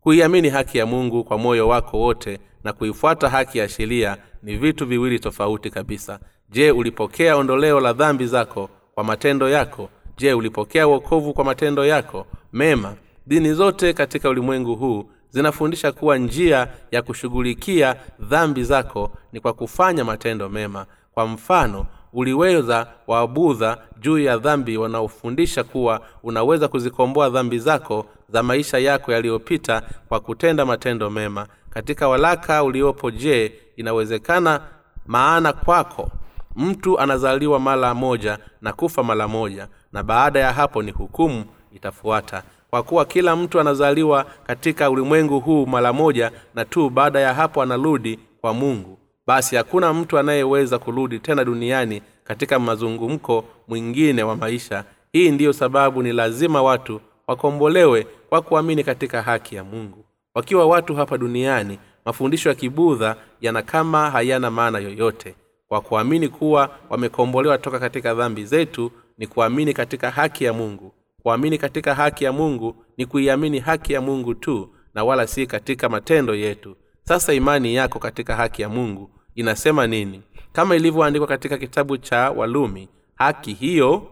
kuiamini 0.00 0.48
haki 0.48 0.78
ya 0.78 0.86
mungu 0.86 1.24
kwa 1.24 1.38
moyo 1.38 1.68
wako 1.68 2.00
wote 2.00 2.38
na 2.64 2.72
kuifuata 2.72 3.28
haki 3.28 3.58
ya 3.58 3.68
sheria. 3.68 4.16
Ni 4.42 4.56
vitu 4.56 4.86
viwili 4.86 5.18
tofauti 5.18 5.70
kabisa. 5.70 6.20
Je 6.50 6.70
ulipokea 6.70 7.36
ondoleo 7.36 7.80
la 7.80 7.92
dhambi 7.92 8.26
zako 8.26 8.70
kwa 8.94 9.04
matendo 9.04 9.48
yako? 9.48 9.88
Je 10.16 10.32
ulipokea 10.34 10.88
uokovu 10.88 11.32
kwa 11.34 11.44
matendo 11.44 11.86
yako? 11.86 12.26
Mema 12.52 12.94
dini 13.28 13.54
zote 13.54 13.92
katika 13.92 14.28
ulimwengu 14.28 14.76
huu 14.76 15.10
zinafundisha 15.30 15.92
kuwa 15.92 16.18
njia 16.18 16.68
ya 16.90 17.02
kushughulikia 17.02 17.96
dhambi 18.20 18.64
zako 18.64 19.10
ni 19.32 19.40
kwa 19.40 19.52
kufanya 19.52 20.04
matendo 20.04 20.48
mema. 20.48 20.86
Kwa 21.14 21.26
mfano 21.26 21.86
uliweza 22.12 22.86
waabudha 23.06 23.78
juu 24.00 24.18
ya 24.18 24.36
dhambi 24.38 24.76
wanaofundisha 24.76 25.64
kuwa 25.64 26.00
unaweza 26.22 26.68
kuzikomboa 26.68 27.30
dhambi 27.30 27.58
zako 27.58 28.06
za 28.28 28.42
maisha 28.42 28.78
yako 28.78 29.12
yaliyopita 29.12 29.82
kwa 30.08 30.20
kutenda 30.20 30.66
matendo 30.66 31.10
mema. 31.10 31.46
Katika 31.70 32.08
walaka 32.08 32.64
uliopo 32.64 33.10
je 33.10 33.52
inawezekana 33.76 34.60
maana 35.06 35.52
kwako? 35.52 36.10
Mtu 36.56 36.98
anazaliwa 37.00 37.60
mara 37.60 37.94
moja 37.94 38.38
na 38.62 38.72
kufa 38.72 39.02
mara 39.02 39.28
moja 39.28 39.68
na 39.92 40.02
baada 40.02 40.40
ya 40.40 40.52
hapo 40.52 40.82
ni 40.82 40.90
hukumu 40.90 41.44
itafuata 41.72 42.42
kwa 42.70 42.82
kuwa 42.82 43.04
kila 43.04 43.36
mtu 43.36 43.60
anazaliwa 43.60 44.24
katika 44.46 44.90
ulimwengu 44.90 45.40
huu 45.40 45.66
mara 45.66 45.92
moja 45.92 46.32
na 46.54 46.64
tu 46.64 46.90
baada 46.90 47.20
ya 47.20 47.34
hapo 47.34 47.62
anarudi 47.62 48.18
kwa 48.40 48.54
mungu. 48.54 48.98
Basi 49.26 49.56
hakuna 49.56 49.94
mtu 49.94 50.18
anayeweza 50.18 50.78
kurudi 50.78 51.18
tena 51.18 51.44
duniani 51.44 52.02
katika 52.24 52.58
mazungumko 52.58 53.44
mwingine 53.68 54.22
wa 54.22 54.36
maisha. 54.36 54.84
Hii 55.12 55.30
ndiyo 55.30 55.52
sababu 55.52 56.02
ni 56.02 56.12
lazima 56.12 56.62
watu 56.62 57.00
wakombolewe 57.26 58.06
kwa 58.28 58.42
kuamini 58.42 58.84
katika 58.84 59.22
haki 59.22 59.54
ya 59.56 59.64
mungu. 59.64 60.04
Wakiwa 60.34 60.66
watu 60.66 60.94
hapa 60.94 61.18
duniani 61.18 61.78
mafundisho 62.04 62.48
ya 62.48 62.54
kibudha 62.54 63.16
yana 63.40 63.62
kama 63.62 64.10
hayana 64.10 64.50
maana 64.50 64.78
yoyote. 64.78 65.34
Kwa 65.68 65.80
kuamini 65.80 66.28
kuwa 66.28 66.70
wamekombolewa 66.90 67.58
toka 67.58 67.78
katika 67.78 68.14
dhambi 68.14 68.44
zetu 68.44 68.90
ni 69.18 69.26
kuamini 69.26 69.72
katika 69.74 70.10
haki 70.10 70.44
ya 70.44 70.52
mungu 70.52 70.92
kuamini 71.22 71.58
katika 71.58 71.94
haki 71.94 72.24
ya 72.24 72.32
mungu 72.32 72.84
ni 72.96 73.06
kuiamini 73.06 73.58
haki 73.58 73.92
ya 73.92 74.00
mungu 74.00 74.34
tu 74.34 74.70
na 74.94 75.04
wala 75.04 75.26
si 75.26 75.46
katika 75.46 75.88
matendo 75.88 76.34
yetu. 76.34 76.76
Sasa 77.04 77.32
imani 77.34 77.74
yako 77.74 77.98
katika 77.98 78.36
haki 78.36 78.62
ya 78.62 78.68
mungu 78.68 79.10
inasema 79.34 79.86
nini? 79.86 80.22
Kama 80.52 80.76
ilivyoandikwa 80.76 81.28
katika 81.28 81.58
kitabu 81.58 81.96
cha 81.96 82.30
walumi 82.30 82.88
haki 83.14 83.52
hiyo 83.52 84.06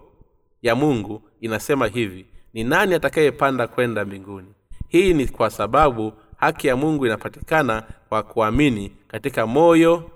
ya 0.62 0.74
mungu 0.74 1.22
inasema 1.40 1.86
hivi 1.86 2.26
ni 2.54 2.64
nani 2.64 2.94
atakayepanda 2.94 3.66
kwenda 3.66 4.04
mbinguni? 4.04 4.48
Hii 4.88 5.14
ni 5.14 5.26
kwa 5.26 5.50
sababu 5.50 6.12
haki 6.36 6.66
ya 6.66 6.76
mungu 6.76 7.06
inapatikana 7.06 7.82
kwa 8.08 8.22
kuamini 8.22 8.92
katika 9.08 9.46
moyo 9.46 10.10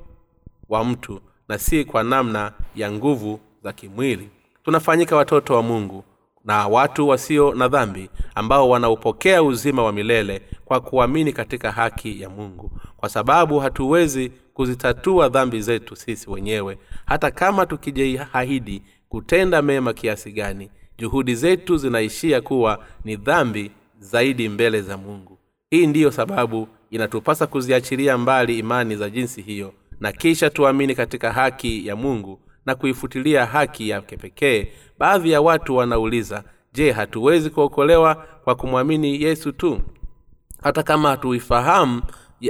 wa 0.68 0.84
mtu 0.84 1.20
na 1.48 1.58
si 1.58 1.84
kwa 1.84 2.02
namna 2.02 2.52
ya 2.76 2.92
nguvu 2.92 3.40
za 3.62 3.72
kimwili. 3.72 4.28
Tunafanyika 4.64 5.16
watoto 5.16 5.54
wa 5.54 5.62
mungu 5.62 6.04
na 6.44 6.66
watu 6.68 7.08
wasio 7.08 7.54
na 7.54 7.68
dhambi 7.68 8.10
ambao 8.34 8.68
wanaupokea 8.68 9.42
uzima 9.42 9.82
wa 9.82 9.92
milele 9.92 10.42
kwa 10.64 10.80
kuamini 10.80 11.32
katika 11.32 11.72
haki 11.72 12.20
ya 12.22 12.28
mungu. 12.30 12.70
Kwa 12.96 13.08
sababu 13.08 13.58
hatuwezi 13.58 14.32
kuzitatua 14.54 15.28
dhambi 15.28 15.60
zetu 15.62 15.96
sisi 15.96 16.30
wenyewe 16.30 16.78
hata 17.06 17.30
kama 17.30 17.66
tukijiahidi 17.66 18.82
kutenda 19.08 19.62
mema 19.62 19.92
kiasi 19.92 20.32
gani 20.32 20.70
juhudi 20.98 21.34
zetu 21.34 21.76
zinaishia 21.76 22.40
kuwa 22.40 22.84
ni 23.04 23.16
dhambi 23.16 23.70
zaidi 23.98 24.48
mbele 24.48 24.82
za 24.82 24.96
mungu. 24.96 25.38
Hii 25.70 25.86
ndiyo 25.86 26.10
sababu 26.10 26.68
inatupasa 26.90 27.46
kuziachilia 27.46 28.18
mbali 28.18 28.58
imani 28.58 28.96
za 28.96 29.10
jinsi 29.10 29.42
hiyo 29.42 29.72
na 30.00 30.12
kisha 30.12 30.50
tuamini 30.50 30.94
katika 30.94 31.32
haki 31.32 31.86
ya 31.86 31.96
mungu 31.96 32.40
na 32.70 32.74
kuifutilia 32.74 33.46
haki 33.46 33.88
yake 33.88 34.16
pekee 34.16 34.68
baadhi 34.98 35.30
ya 35.30 35.40
watu 35.40 35.76
wanauliza 35.76 36.44
je 36.72 36.92
hatuwezi 36.92 37.50
kuokolewa 37.50 38.14
kwa 38.44 38.54
kumwamini 38.54 39.22
yesu 39.22 39.52
tu? 39.52 39.80
Hata 40.62 40.82
kama 40.82 41.08
hatuifahamu 41.08 42.02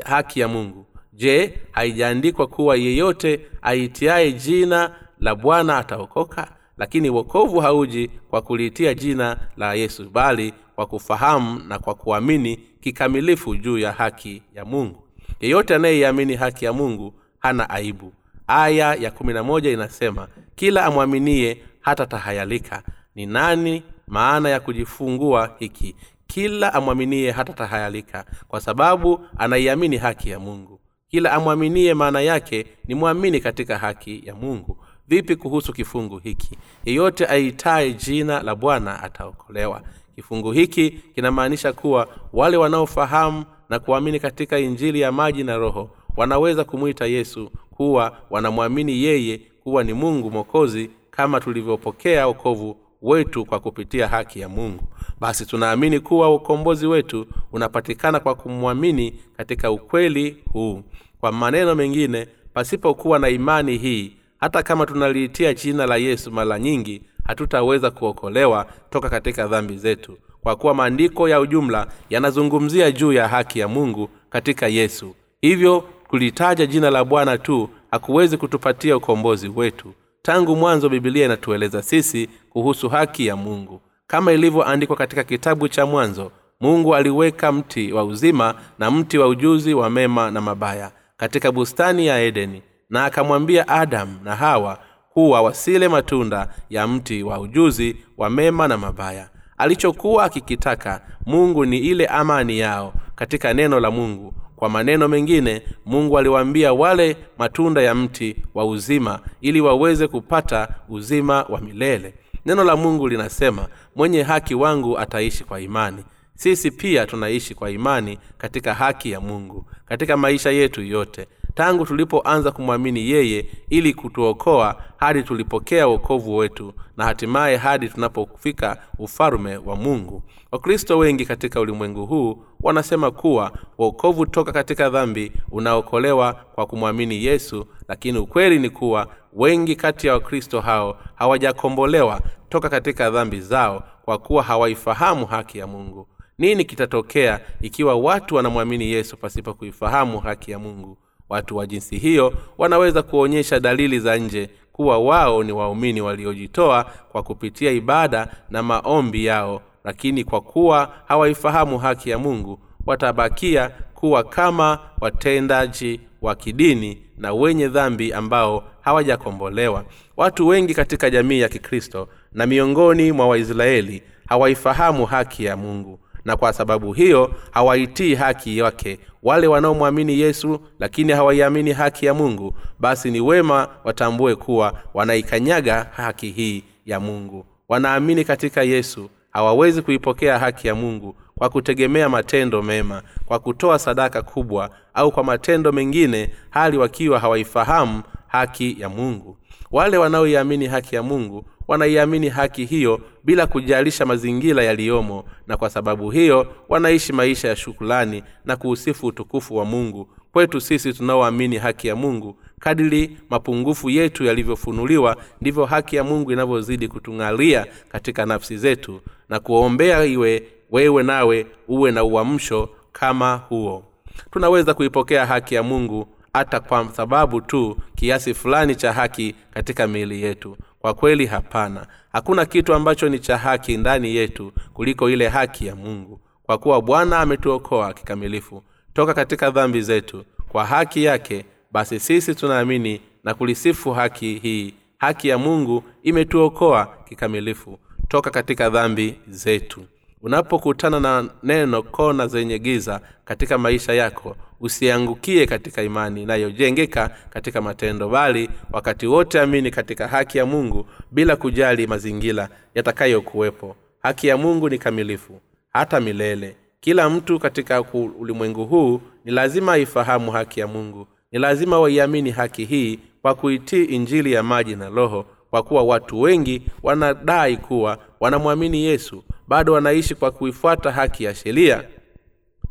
haki 0.04 0.40
ya 0.40 0.48
mungu 0.48 0.86
je 1.12 1.58
haijaandikwa 1.72 2.46
kuwa 2.46 2.76
yeyote 2.76 3.40
aitiaye 3.62 4.32
jina 4.32 4.94
la 5.20 5.34
bwana 5.34 5.78
ataokoka? 5.78 6.52
Lakini 6.78 7.10
wokovu 7.10 7.60
hauji 7.60 8.08
kwa 8.30 8.42
kuliitia 8.42 8.94
jina 8.94 9.36
la 9.56 9.74
yesu 9.74 10.10
bali 10.10 10.54
kwa 10.74 10.86
kufahamu 10.86 11.60
na 11.68 11.78
kwa 11.78 11.94
kuamini 11.94 12.56
kikamilifu 12.80 13.56
juu 13.56 13.78
ya 13.78 13.92
haki 13.92 14.42
ya 14.54 14.64
mungu. 14.64 15.02
Yeyote 15.40 15.74
anayeiamini 15.74 16.34
haki 16.34 16.64
ya 16.64 16.72
mungu 16.72 17.14
hana 17.38 17.70
aibu 17.70 18.12
aya 18.50 18.94
ya 18.94 19.10
kumi 19.10 19.32
na 19.32 19.42
moja 19.42 19.70
inasema 19.70 20.28
kila 20.54 20.84
amwaminie 20.84 21.62
hata 21.80 22.06
tahayalika. 22.06 22.82
Ni 23.14 23.26
nani 23.26 23.82
maana 24.06 24.48
ya 24.48 24.60
kujifungua 24.60 25.56
hiki? 25.58 25.96
Kila 26.26 26.74
amwaminie 26.74 27.30
hata 27.30 27.52
tahayalika 27.52 28.24
kwa 28.48 28.60
sababu 28.60 29.20
anaiamini 29.38 29.96
haki 29.96 30.30
ya 30.30 30.38
mungu. 30.38 30.80
Kila 31.08 31.32
amwaminie 31.32 31.94
maana 31.94 32.20
yake 32.20 32.66
ni 32.88 32.94
mwamini 32.94 33.40
katika 33.40 33.78
haki 33.78 34.22
ya 34.26 34.34
mungu. 34.34 34.76
Vipi 35.08 35.36
kuhusu 35.36 35.72
kifungu 35.72 36.18
hiki? 36.18 36.58
Yeyote 36.84 37.26
aitaye 37.26 37.92
jina 37.92 38.42
la 38.42 38.54
bwana 38.54 39.02
ataokolewa. 39.02 39.82
Kifungu 40.14 40.52
hiki 40.52 40.90
kinamaanisha 40.90 41.72
kuwa 41.72 42.08
wale 42.32 42.56
wanaofahamu 42.56 43.44
na 43.68 43.78
kuamini 43.78 44.20
katika 44.20 44.58
injili 44.58 45.00
ya 45.00 45.12
maji 45.12 45.44
na 45.44 45.56
roho 45.56 45.90
wanaweza 46.16 46.64
kumwita 46.64 47.06
yesu 47.06 47.50
kuwa 47.80 48.16
wanamwamini 48.30 49.02
yeye 49.02 49.40
kuwa 49.64 49.84
ni 49.84 49.92
mungu 49.92 50.30
mwokozi 50.30 50.90
kama 51.10 51.40
tulivyopokea 51.40 52.26
wokovu 52.26 52.76
wetu 53.02 53.44
kwa 53.44 53.60
kupitia 53.60 54.08
haki 54.08 54.40
ya 54.40 54.48
mungu. 54.48 54.84
Basi 55.20 55.46
tunaamini 55.46 56.00
kuwa 56.00 56.34
ukombozi 56.34 56.86
wetu 56.86 57.26
unapatikana 57.52 58.20
kwa 58.20 58.34
kumwamini 58.34 59.14
katika 59.36 59.70
ukweli 59.70 60.36
huu. 60.52 60.82
Kwa 61.20 61.32
maneno 61.32 61.74
mengine 61.74 62.26
pasipokuwa 62.54 63.18
na 63.18 63.28
imani 63.28 63.76
hii 63.78 64.12
hata 64.40 64.62
kama 64.62 64.86
tunaliitia 64.86 65.54
jina 65.54 65.86
la 65.86 65.96
yesu 65.96 66.30
mara 66.32 66.58
nyingi 66.58 67.02
hatutaweza 67.24 67.90
kuokolewa 67.90 68.66
toka 68.90 69.08
katika 69.08 69.46
dhambi 69.46 69.76
zetu. 69.76 70.18
Kwa 70.42 70.56
kuwa 70.56 70.74
maandiko 70.74 71.28
ya 71.28 71.40
ujumla 71.40 71.86
yanazungumzia 72.10 72.90
juu 72.90 73.12
ya 73.12 73.28
haki 73.28 73.58
ya 73.58 73.68
mungu 73.68 74.08
katika 74.30 74.68
yesu. 74.68 75.14
Hivyo 75.40 75.84
kulitaja 76.10 76.66
jina 76.66 76.90
la 76.90 77.04
bwana 77.04 77.38
tu 77.38 77.68
hakuwezi 77.90 78.36
kutupatia 78.36 78.96
ukombozi 78.96 79.48
wetu. 79.48 79.92
Tangu 80.22 80.56
mwanzo 80.56 80.88
bibilia 80.88 81.24
inatueleza 81.24 81.82
sisi 81.82 82.28
kuhusu 82.50 82.88
haki 82.88 83.26
ya 83.26 83.36
mungu. 83.36 83.80
Kama 84.06 84.32
ilivyoandikwa 84.32 84.96
katika 84.96 85.24
kitabu 85.24 85.68
cha 85.68 85.86
mwanzo 85.86 86.32
mungu 86.60 86.94
aliweka 86.94 87.52
mti 87.52 87.92
wa 87.92 88.04
uzima 88.04 88.54
na 88.78 88.90
mti 88.90 89.18
wa 89.18 89.28
ujuzi 89.28 89.74
wa 89.74 89.90
mema 89.90 90.30
na 90.30 90.40
mabaya 90.40 90.90
katika 91.16 91.52
bustani 91.52 92.06
ya 92.06 92.18
edeni 92.20 92.62
na 92.90 93.04
akamwambia 93.04 93.68
adamu 93.68 94.18
na 94.24 94.36
hawa 94.36 94.78
kuwa 95.12 95.42
wasile 95.42 95.88
matunda 95.88 96.48
ya 96.70 96.86
mti 96.88 97.22
wa 97.22 97.38
ujuzi 97.40 97.96
wa 98.18 98.30
mema 98.30 98.68
na 98.68 98.76
mabaya. 98.78 99.30
Alichokuwa 99.58 100.24
akikitaka 100.24 101.00
mungu 101.26 101.64
ni 101.66 101.78
ile 101.78 102.06
amani 102.06 102.58
yao 102.58 102.92
katika 103.14 103.54
neno 103.54 103.80
la 103.80 103.90
mungu 103.90 104.34
kwa 104.60 104.68
maneno 104.68 105.08
mengine 105.08 105.62
mungu 105.86 106.18
aliwaambia 106.18 106.72
wale 106.72 107.16
matunda 107.38 107.82
ya 107.82 107.94
mti 107.94 108.36
wa 108.54 108.66
uzima 108.66 109.20
ili 109.40 109.60
waweze 109.60 110.06
kupata 110.08 110.68
uzima 110.88 111.42
wa 111.42 111.60
milele. 111.60 112.14
Neno 112.46 112.64
la 112.64 112.76
mungu 112.76 113.08
linasema 113.08 113.68
mwenye 113.96 114.22
haki 114.22 114.54
wangu 114.54 114.98
ataishi 114.98 115.44
kwa 115.44 115.60
imani. 115.60 116.04
Sisi 116.34 116.70
pia 116.70 117.06
tunaishi 117.06 117.54
kwa 117.54 117.70
imani 117.70 118.18
katika 118.38 118.74
haki 118.74 119.10
ya 119.10 119.20
mungu 119.20 119.66
katika 119.86 120.16
maisha 120.16 120.50
yetu 120.50 120.82
yote 120.82 121.26
tangu 121.54 121.86
tulipoanza 121.86 122.50
kumwamini 122.50 123.10
yeye 123.10 123.46
ili 123.68 123.94
kutuokoa 123.94 124.82
hadi 124.96 125.22
tulipokea 125.22 125.88
uokovu 125.88 126.36
wetu 126.36 126.72
na 126.96 127.04
hatimaye 127.04 127.56
hadi 127.56 127.88
tunapofika 127.88 128.76
ufalume 128.98 129.56
wa 129.56 129.76
mungu. 129.76 130.22
Wakristo 130.52 130.98
wengi 130.98 131.26
katika 131.26 131.60
ulimwengu 131.60 132.06
huu 132.06 132.44
wanasema 132.60 133.10
kuwa 133.10 133.52
uokovu 133.78 134.26
toka 134.26 134.52
katika 134.52 134.90
dhambi 134.90 135.32
unaokolewa 135.50 136.32
kwa 136.32 136.66
kumwamini 136.66 137.24
yesu 137.24 137.66
lakini 137.88 138.18
ukweli 138.18 138.58
ni 138.58 138.70
kuwa 138.70 139.06
wengi 139.32 139.76
kati 139.76 140.06
ya 140.06 140.12
wakristo 140.12 140.60
hao 140.60 140.96
hawajakombolewa 141.14 142.20
toka 142.48 142.68
katika 142.68 143.10
dhambi 143.10 143.40
zao 143.40 143.82
kwa 144.04 144.18
kuwa 144.18 144.42
hawaifahamu 144.42 145.26
haki 145.26 145.58
ya 145.58 145.66
mungu. 145.66 146.08
Nini 146.38 146.64
kitatokea 146.64 147.40
ikiwa 147.60 147.94
watu 147.94 148.34
wanamwamini 148.34 148.90
yesu 148.90 149.16
pasipo 149.16 149.54
kuifahamu 149.54 150.20
haki 150.20 150.50
ya 150.50 150.58
mungu 150.58 150.98
watu 151.30 151.56
wa 151.56 151.66
jinsi 151.66 151.98
hiyo 151.98 152.32
wanaweza 152.58 153.02
kuonyesha 153.02 153.60
dalili 153.60 154.00
za 154.00 154.16
nje 154.16 154.50
kuwa 154.72 154.98
wao 154.98 155.44
ni 155.44 155.52
waumini 155.52 156.00
waliojitoa 156.00 156.84
kwa 156.84 157.22
kupitia 157.22 157.70
ibada 157.70 158.28
na 158.50 158.62
maombi 158.62 159.24
yao 159.24 159.62
lakini 159.84 160.24
kwa 160.24 160.40
kuwa 160.40 160.92
hawaifahamu 161.08 161.78
haki 161.78 162.10
ya 162.10 162.18
mungu 162.18 162.58
watabakia 162.86 163.70
kuwa 163.94 164.24
kama 164.24 164.78
watendaji 165.00 166.00
wa 166.22 166.34
kidini 166.34 167.02
na 167.18 167.32
wenye 167.32 167.68
dhambi 167.68 168.12
ambao 168.12 168.64
hawajakombolewa. 168.80 169.84
Watu 170.16 170.46
wengi 170.46 170.74
katika 170.74 171.10
jamii 171.10 171.40
ya 171.40 171.48
kikristo 171.48 172.08
na 172.32 172.46
miongoni 172.46 173.12
mwa 173.12 173.28
waisraeli 173.28 174.02
hawaifahamu 174.28 175.06
haki 175.06 175.44
ya 175.44 175.56
mungu 175.56 175.98
na 176.24 176.36
kwa 176.36 176.52
sababu 176.52 176.92
hiyo 176.92 177.34
hawaitii 177.50 178.14
haki 178.14 178.58
yake. 178.58 178.98
Wale 179.22 179.46
wanaomwamini 179.46 180.20
yesu 180.20 180.60
lakini 180.78 181.12
hawaiamini 181.12 181.72
haki 181.72 182.06
ya 182.06 182.14
mungu 182.14 182.54
basi 182.78 183.10
ni 183.10 183.20
wema 183.20 183.68
watambue 183.84 184.36
kuwa 184.36 184.74
wanaikanyaga 184.94 185.86
haki 185.96 186.30
hii 186.30 186.64
ya 186.86 187.00
mungu. 187.00 187.46
Wanaamini 187.68 188.24
katika 188.24 188.62
yesu 188.62 189.10
hawawezi 189.30 189.82
kuipokea 189.82 190.38
haki 190.38 190.68
ya 190.68 190.74
mungu 190.74 191.14
kwa 191.38 191.48
kutegemea 191.48 192.08
matendo 192.08 192.62
mema 192.62 193.02
kwa 193.26 193.38
kutoa 193.38 193.78
sadaka 193.78 194.22
kubwa 194.22 194.70
au 194.94 195.12
kwa 195.12 195.24
matendo 195.24 195.72
mengine 195.72 196.30
hali 196.50 196.78
wakiwa 196.78 197.18
hawaifahamu 197.18 198.02
haki 198.26 198.76
ya 198.80 198.88
mungu 198.88 199.36
wale 199.70 199.96
wanaoiamini 199.98 200.66
haki 200.66 200.94
ya 200.94 201.02
mungu 201.02 201.44
wanaiamini 201.68 202.28
haki 202.28 202.64
hiyo 202.64 203.00
bila 203.24 203.46
kujalisha 203.46 204.06
mazingira 204.06 204.62
yaliyomo 204.64 205.24
na 205.46 205.56
kwa 205.56 205.70
sababu 205.70 206.10
hiyo 206.10 206.46
wanaishi 206.68 207.12
maisha 207.12 207.48
ya 207.48 207.56
shukulani 207.56 208.22
na 208.44 208.56
kuusifu 208.56 209.06
utukufu 209.06 209.56
wa 209.56 209.64
mungu. 209.64 210.08
Kwetu 210.32 210.60
sisi 210.60 210.92
tunaoamini 210.92 211.56
haki 211.58 211.88
ya 211.88 211.96
mungu 211.96 212.36
kadiri 212.60 213.16
mapungufu 213.30 213.90
yetu 213.90 214.24
yalivyofunuliwa 214.24 215.16
ndivyo 215.40 215.64
haki 215.64 215.96
ya 215.96 216.04
mungu 216.04 216.32
inavyozidi 216.32 216.88
kutung'alia 216.88 217.66
katika 217.88 218.26
nafsi 218.26 218.56
zetu 218.56 219.00
na 219.28 219.40
kuombea 219.40 220.04
iwe 220.04 220.42
wewe 220.70 221.02
nawe 221.02 221.46
uwe 221.68 221.90
na 221.90 222.04
uamsho 222.04 222.68
kama 222.92 223.36
huo. 223.36 223.84
Tunaweza 224.30 224.74
kuipokea 224.74 225.26
haki 225.26 225.54
ya 225.54 225.62
mungu 225.62 226.06
hata 226.32 226.60
kwa 226.60 226.88
sababu 226.92 227.40
tu 227.40 227.76
kiasi 227.94 228.34
fulani 228.34 228.74
cha 228.76 228.92
haki 228.92 229.34
katika 229.54 229.86
miili 229.86 230.22
yetu. 230.22 230.56
Kwa 230.78 230.94
kweli 230.94 231.26
hapana. 231.26 231.86
Hakuna 232.12 232.44
kitu 232.46 232.74
ambacho 232.74 233.08
ni 233.08 233.18
cha 233.18 233.38
haki 233.38 233.76
ndani 233.76 234.16
yetu 234.16 234.52
kuliko 234.74 235.10
ile 235.10 235.28
haki 235.28 235.66
ya 235.66 235.76
mungu. 235.76 236.20
Kwa 236.42 236.58
kuwa 236.58 236.82
bwana 236.82 237.18
ametuokoa 237.18 237.94
kikamilifu 237.94 238.62
toka 238.94 239.14
katika 239.14 239.50
dhambi 239.50 239.82
zetu. 239.82 240.24
Kwa 240.48 240.64
haki 240.66 241.04
yake 241.04 241.44
basi 241.72 242.00
sisi 242.00 242.34
tunaamini 242.34 243.00
na 243.24 243.34
kulisifu 243.34 243.92
haki 243.92 244.38
hii. 244.42 244.74
Haki 244.98 245.28
ya 245.28 245.38
mungu 245.38 245.84
imetuokoa 246.02 246.88
kikamilifu 247.08 247.78
toka 248.08 248.30
katika 248.30 248.70
dhambi 248.70 249.20
zetu 249.28 249.84
unapokutana 250.22 251.00
na 251.00 251.28
neno 251.42 251.82
kona 251.82 252.26
zenye 252.26 252.58
giza 252.58 253.00
katika 253.24 253.58
maisha 253.58 253.92
yako 253.92 254.36
usiangukie 254.60 255.46
katika 255.46 255.82
imani 255.82 256.22
inayojengeka 256.22 257.10
katika 257.30 257.60
matendo 257.62 258.08
bali 258.08 258.50
wakati 258.72 259.06
wote 259.06 259.40
amini 259.40 259.70
katika 259.70 260.08
haki 260.08 260.38
ya 260.38 260.46
mungu 260.46 260.86
bila 261.10 261.36
kujali 261.36 261.86
mazingira 261.86 262.48
yatakayokuwepo. 262.74 263.76
Haki 264.02 264.26
ya 264.26 264.36
mungu 264.36 264.68
ni 264.68 264.78
kamilifu 264.78 265.40
hata 265.72 266.00
milele. 266.00 266.56
Kila 266.80 267.10
mtu 267.10 267.38
katika 267.38 267.82
ulimwengu 268.18 268.64
huu 268.66 269.00
ni 269.24 269.32
lazima 269.32 269.72
aifahamu 269.72 270.30
haki 270.30 270.60
ya 270.60 270.66
mungu. 270.66 271.06
Ni 271.32 271.38
lazima 271.38 271.80
waiamini 271.80 272.30
haki 272.30 272.64
hii 272.64 272.98
kwa 273.22 273.34
kuitii 273.34 273.84
injili 273.84 274.32
ya 274.32 274.42
maji 274.42 274.76
na 274.76 274.88
roho 274.88 275.26
kwa 275.50 275.62
kuwa 275.62 275.82
watu 275.82 276.20
wengi 276.20 276.62
wanadai 276.82 277.56
kuwa 277.56 277.98
wanamwamini 278.20 278.84
yesu 278.84 279.24
bado 279.50 279.72
wanaishi 279.72 280.14
kwa 280.14 280.30
kuifuata 280.30 280.92
haki 280.92 281.24
ya 281.24 281.34
sheria 281.34 281.84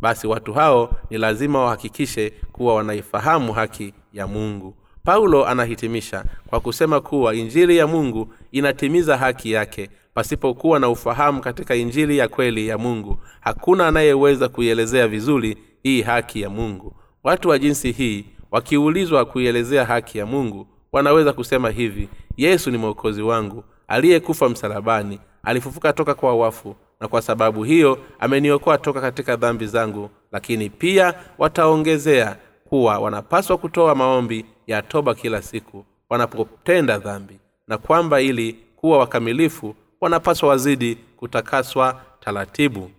basi 0.02 0.28
watu 0.28 0.54
hao 0.54 0.96
ni 1.10 1.18
lazima 1.18 1.64
wahakikishe 1.64 2.30
kuwa 2.52 2.76
wanaifahamu 2.76 3.54
haki 3.54 3.94
ya 4.14 4.28
mungu. 4.28 4.76
Paulo 5.04 5.46
anahitimisha 5.48 6.26
kwa 6.48 6.60
kusema 6.60 7.02
kuwa 7.02 7.36
injili 7.36 7.78
ya 7.78 7.88
mungu 7.88 8.34
inatimiza 8.52 9.18
haki 9.18 9.52
yake 9.52 9.90
pasipokuwa 10.14 10.80
na 10.80 10.90
ufahamu 10.90 11.42
katika 11.42 11.76
injili 11.76 12.18
ya 12.18 12.28
kweli 12.28 12.68
ya 12.68 12.78
mungu. 12.78 13.18
Hakuna 13.42 13.88
anayeweza 13.88 14.48
kuielezea 14.50 15.08
vizuri 15.08 15.58
hii 15.84 16.02
haki 16.02 16.42
ya 16.42 16.50
mungu. 16.50 16.96
Watu 17.24 17.50
wa 17.50 17.60
jinsi 17.60 17.92
hii 17.92 18.26
wakiulizwa 18.52 19.26
kuielezea 19.26 19.86
haki 19.86 20.18
ya 20.18 20.26
mungu 20.26 20.68
wanaweza 20.92 21.34
kusema 21.34 21.70
hivi 21.70 22.10
yesu 22.38 22.72
ni 22.72 22.78
mwokozi 22.78 23.22
wangu 23.22 23.64
aliyekufa 23.88 24.50
msalabani 24.50 25.20
alifufuka 25.44 25.94
toka 25.94 26.14
kwa 26.14 26.36
wafu 26.36 26.76
na 27.00 27.08
kwa 27.08 27.22
sababu 27.22 27.64
hiyo 27.64 27.98
ameniokoa 28.20 28.78
toka 28.78 29.02
katika 29.02 29.36
dhambi 29.36 29.68
zangu 29.68 30.10
lakini 30.32 30.70
pia 30.70 31.14
wataongezea 31.38 32.38
kuwa 32.70 33.00
wanapaswa 33.00 33.58
kutoa 33.58 33.96
maombi 33.96 34.46
ya 34.68 34.82
toba 34.82 35.16
kila 35.16 35.42
siku 35.42 35.86
wanapotenda 36.10 36.98
dhambi 36.98 37.40
na 37.68 37.78
kwamba 37.78 38.22
ili 38.22 38.54
kuwa 38.76 38.98
wakamilifu 38.98 39.76
wanapaswa 40.02 40.50
wazidi 40.50 40.96
kutakaswa 41.18 42.02
taratibu. 42.20 42.92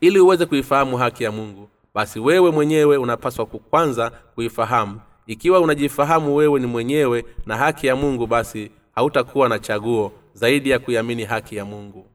Ili 0.00 0.20
uweze 0.20 0.46
kuifahamu 0.46 0.96
haki 0.96 1.24
ya 1.24 1.32
mungu 1.32 1.68
basi 1.94 2.20
wewe 2.20 2.50
mwenyewe 2.50 2.96
unapaswa 2.96 3.46
kwanza 3.46 4.10
kuifahamu. 4.10 5.00
Ikiwa 5.26 5.60
unajifahamu 5.60 6.36
wewe 6.36 6.60
ni 6.60 6.66
mwenyewe 6.66 7.24
na 7.46 7.56
haki 7.56 7.86
ya 7.86 7.96
mungu 7.96 8.26
basi 8.26 8.70
hautakuwa 8.94 9.48
na 9.48 9.58
chaguo 9.58 10.12
zaidi 10.38 10.70
ya 10.70 10.78
kuiamini 10.78 11.24
haki 11.24 11.56
ya 11.56 11.64
mungu. 11.64 12.06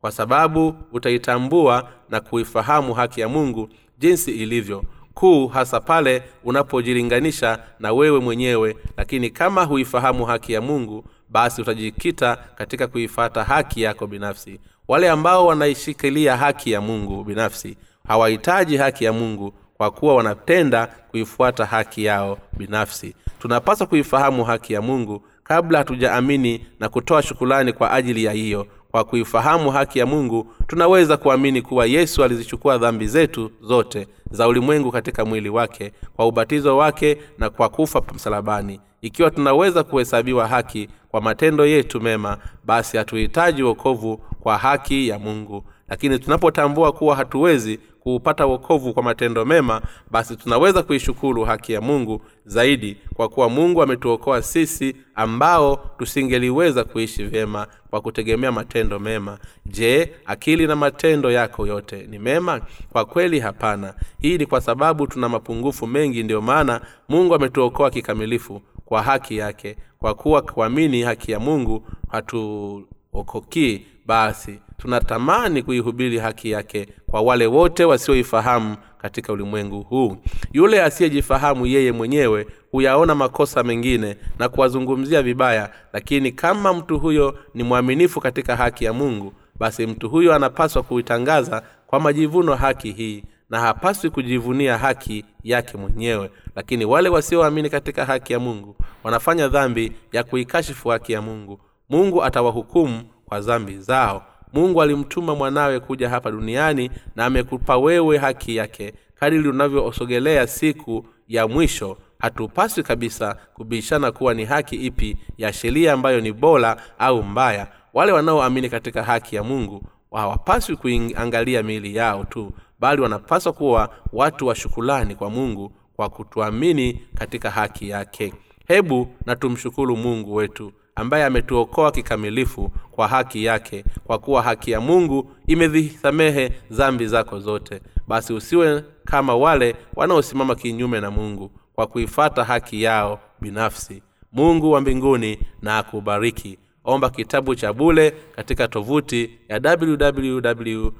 Kwa 0.00 0.12
sababu 0.12 0.74
utaitambua 0.92 1.90
na 2.08 2.20
kuifahamu 2.20 2.94
haki 2.94 3.20
ya 3.20 3.28
mungu 3.28 3.68
jinsi 3.98 4.30
ilivyo 4.30 4.84
kuu 5.14 5.46
hasa 5.48 5.80
pale 5.80 6.22
unapojilinganisha 6.44 7.62
na 7.78 7.92
wewe 7.92 8.20
mwenyewe 8.20 8.76
lakini 8.96 9.30
kama 9.30 9.64
huifahamu 9.64 10.24
haki 10.24 10.52
ya 10.52 10.60
mungu 10.60 11.04
basi 11.28 11.62
utajikita 11.62 12.36
katika 12.54 12.86
kuifata 12.86 13.44
haki 13.44 13.82
yako 13.82 14.06
binafsi. 14.06 14.60
Wale 14.88 15.10
ambao 15.10 15.46
wanaishikilia 15.46 16.36
haki 16.36 16.72
ya 16.72 16.80
mungu 16.80 17.24
binafsi 17.24 17.76
hawahitaji 18.08 18.76
haki 18.76 19.04
ya 19.04 19.12
mungu 19.12 19.54
kwa 19.76 19.90
kuwa 19.90 20.14
wanatenda 20.14 20.86
kuifuata 20.86 21.64
haki 21.66 22.04
yao 22.04 22.38
binafsi. 22.56 23.14
Tunapaswa 23.38 23.86
kuifahamu 23.86 24.44
haki 24.44 24.72
ya 24.72 24.82
mungu 24.82 25.22
kabla 25.50 25.78
hatujaamini 25.78 26.66
na 26.80 26.88
kutoa 26.88 27.22
shukulani 27.22 27.72
kwa 27.72 27.90
ajili 27.92 28.24
ya 28.24 28.32
hiyo 28.32 28.66
kwa 28.90 29.04
kuifahamu 29.04 29.70
haki 29.70 29.98
ya 29.98 30.06
mungu 30.06 30.52
tunaweza 30.66 31.16
kuamini 31.16 31.62
kuwa 31.62 31.86
yesu 31.86 32.24
alizichukua 32.24 32.78
dhambi 32.78 33.06
zetu 33.06 33.50
zote 33.62 34.06
za 34.30 34.48
ulimwengu 34.48 34.92
katika 34.92 35.24
mwili 35.24 35.48
wake 35.48 35.92
kwa 36.16 36.26
ubatizo 36.26 36.76
wake 36.76 37.16
na 37.38 37.50
kwa 37.50 37.68
kufa 37.68 38.02
msalabani. 38.14 38.80
Ikiwa 39.02 39.30
tunaweza 39.30 39.84
kuhesabiwa 39.84 40.48
haki 40.48 40.88
kwa 41.08 41.20
matendo 41.20 41.66
yetu 41.66 42.00
mema 42.00 42.38
basi 42.64 42.96
hatuhitaji 42.96 43.62
wokovu 43.62 44.16
kwa 44.40 44.58
haki 44.58 45.08
ya 45.08 45.18
mungu. 45.18 45.64
Lakini 45.88 46.18
tunapotambua 46.18 46.92
kuwa 46.92 47.16
hatuwezi 47.16 47.80
kuupata 48.00 48.46
wokovu 48.46 48.94
kwa 48.94 49.02
matendo 49.02 49.44
mema 49.44 49.82
basi 50.10 50.36
tunaweza 50.36 50.82
kuishukuru 50.82 51.44
haki 51.44 51.72
ya 51.72 51.80
mungu 51.80 52.22
zaidi 52.44 52.96
kwa 53.14 53.28
kuwa 53.28 53.48
mungu 53.48 53.82
ametuokoa 53.82 54.42
sisi 54.42 54.96
ambao 55.14 55.76
tusingeliweza 55.98 56.84
kuishi 56.84 57.24
vyema 57.24 57.66
kwa 57.90 58.00
kutegemea 58.00 58.52
matendo 58.52 58.98
mema. 58.98 59.38
Je 59.66 60.12
akili 60.26 60.66
na 60.66 60.76
matendo 60.76 61.30
yako 61.30 61.66
yote 61.66 62.06
ni 62.10 62.18
mema? 62.18 62.60
Kwa 62.92 63.04
kweli 63.04 63.40
hapana. 63.40 63.94
Hii 64.20 64.38
ni 64.38 64.46
kwa 64.46 64.60
sababu 64.60 65.06
tuna 65.06 65.28
mapungufu 65.28 65.86
mengi 65.86 66.22
ndiyo 66.22 66.40
maana 66.40 66.80
mungu 67.08 67.34
ametuokoa 67.34 67.90
kikamilifu 67.90 68.62
kwa 68.84 69.02
haki 69.02 69.36
yake. 69.36 69.76
Kwa 69.98 70.14
kuwa 70.14 70.42
kuamini 70.42 71.02
haki 71.02 71.32
ya 71.32 71.40
mungu 71.40 71.86
hatuokokii 72.10 73.86
basi 74.10 74.60
tunatamani 74.78 75.62
kuihubiri 75.62 76.18
haki 76.18 76.50
yake 76.50 76.88
kwa 77.10 77.20
wale 77.20 77.46
wote 77.46 77.84
wasioifahamu 77.84 78.76
katika 78.98 79.32
ulimwengu 79.32 79.82
huu. 79.82 80.16
Yule 80.52 80.82
asiyejifahamu 80.82 81.66
yeye 81.66 81.92
mwenyewe 81.92 82.46
huyaona 82.70 83.14
makosa 83.14 83.62
mengine 83.62 84.16
na 84.38 84.48
kuwazungumzia 84.48 85.22
vibaya 85.22 85.70
lakini 85.92 86.32
kama 86.32 86.72
mtu 86.74 86.98
huyo 86.98 87.38
ni 87.54 87.62
mwaminifu 87.62 88.20
katika 88.20 88.56
haki 88.56 88.84
ya 88.84 88.92
mungu 88.92 89.32
basi 89.58 89.86
mtu 89.86 90.08
huyo 90.08 90.34
anapaswa 90.34 90.82
kuitangaza 90.82 91.62
kwa 91.86 92.00
majivuno 92.00 92.54
haki 92.54 92.92
hii 92.92 93.24
na 93.50 93.60
hapaswi 93.60 94.10
kujivunia 94.10 94.78
haki 94.78 95.24
yake 95.42 95.76
mwenyewe. 95.76 96.30
Lakini 96.56 96.84
wale 96.84 97.08
wasioamini 97.08 97.70
katika 97.70 98.04
haki 98.04 98.32
ya 98.32 98.38
mungu 98.38 98.76
wanafanya 99.04 99.48
dhambi 99.48 99.92
ya 100.12 100.24
kuikashifu 100.24 100.88
haki 100.88 101.12
ya 101.12 101.22
mungu. 101.22 101.60
Mungu 101.90 102.24
atawahukumu 102.24 103.02
kwa 103.30 103.40
dhambi 103.40 103.78
zao. 103.78 104.22
Mungu 104.52 104.82
alimtuma 104.82 105.34
mwanawe 105.34 105.80
kuja 105.80 106.08
hapa 106.08 106.30
duniani 106.30 106.90
na 107.16 107.24
amekupa 107.26 107.76
wewe 107.76 108.18
haki 108.18 108.56
yake. 108.56 108.92
Kadiri 109.14 109.48
unavyosogelea 109.48 110.46
siku 110.46 111.06
ya 111.28 111.48
mwisho 111.48 111.96
hatupaswi 112.18 112.82
kabisa 112.82 113.36
kubishana 113.54 114.12
kuwa 114.12 114.34
ni 114.34 114.44
haki 114.44 114.76
ipi 114.76 115.16
ya 115.38 115.52
sheria 115.52 115.92
ambayo 115.92 116.20
ni 116.20 116.32
bora 116.32 116.76
au 116.98 117.22
mbaya. 117.22 117.66
Wale 117.94 118.12
wanaoamini 118.12 118.68
katika 118.68 119.02
haki 119.02 119.36
ya 119.36 119.42
mungu 119.44 119.82
hawapaswi 120.12 120.76
kuiangalia 120.76 121.62
miili 121.62 121.96
yao 121.96 122.24
tu 122.24 122.52
bali 122.80 123.02
wanapaswa 123.02 123.52
kuwa 123.52 123.90
watu 124.12 124.46
wa 124.46 124.54
shukulani 124.54 125.14
kwa 125.14 125.30
mungu 125.30 125.72
kwa 125.96 126.08
kutuamini 126.08 127.02
katika 127.14 127.50
haki 127.50 127.88
yake. 127.88 128.34
Hebu 128.68 129.08
na 129.26 129.36
tumshukuru 129.36 129.96
mungu 129.96 130.34
wetu 130.34 130.72
ambaye 131.00 131.24
ametuokoa 131.24 131.92
kikamilifu 131.92 132.70
kwa 132.90 133.08
haki 133.08 133.44
yake 133.44 133.84
kwa 134.04 134.18
kuwa 134.18 134.42
haki 134.42 134.70
ya 134.70 134.80
mungu 134.80 135.30
imezisamehe 135.46 136.52
zambi 136.70 137.06
zako 137.06 137.40
zote. 137.40 137.80
Basi 138.08 138.32
usiwe 138.32 138.84
kama 139.04 139.36
wale 139.36 139.76
wanaosimama 139.94 140.54
kinyume 140.54 141.00
na 141.00 141.10
mungu 141.10 141.50
kwa 141.74 141.86
kuifata 141.86 142.44
haki 142.44 142.82
yao 142.82 143.20
binafsi. 143.40 144.02
Mungu 144.32 144.70
wa 144.72 144.80
mbinguni 144.80 145.38
na 145.62 145.78
akubariki. 145.78 146.58
Omba 146.84 147.10
kitabu 147.10 147.54
cha 147.54 147.72
bule 147.72 148.10
katika 148.36 148.68
tovuti 148.68 149.30
ya 149.48 149.76
www 149.80 150.90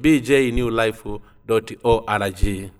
bjnewlife 0.00 1.20
org 1.82 2.70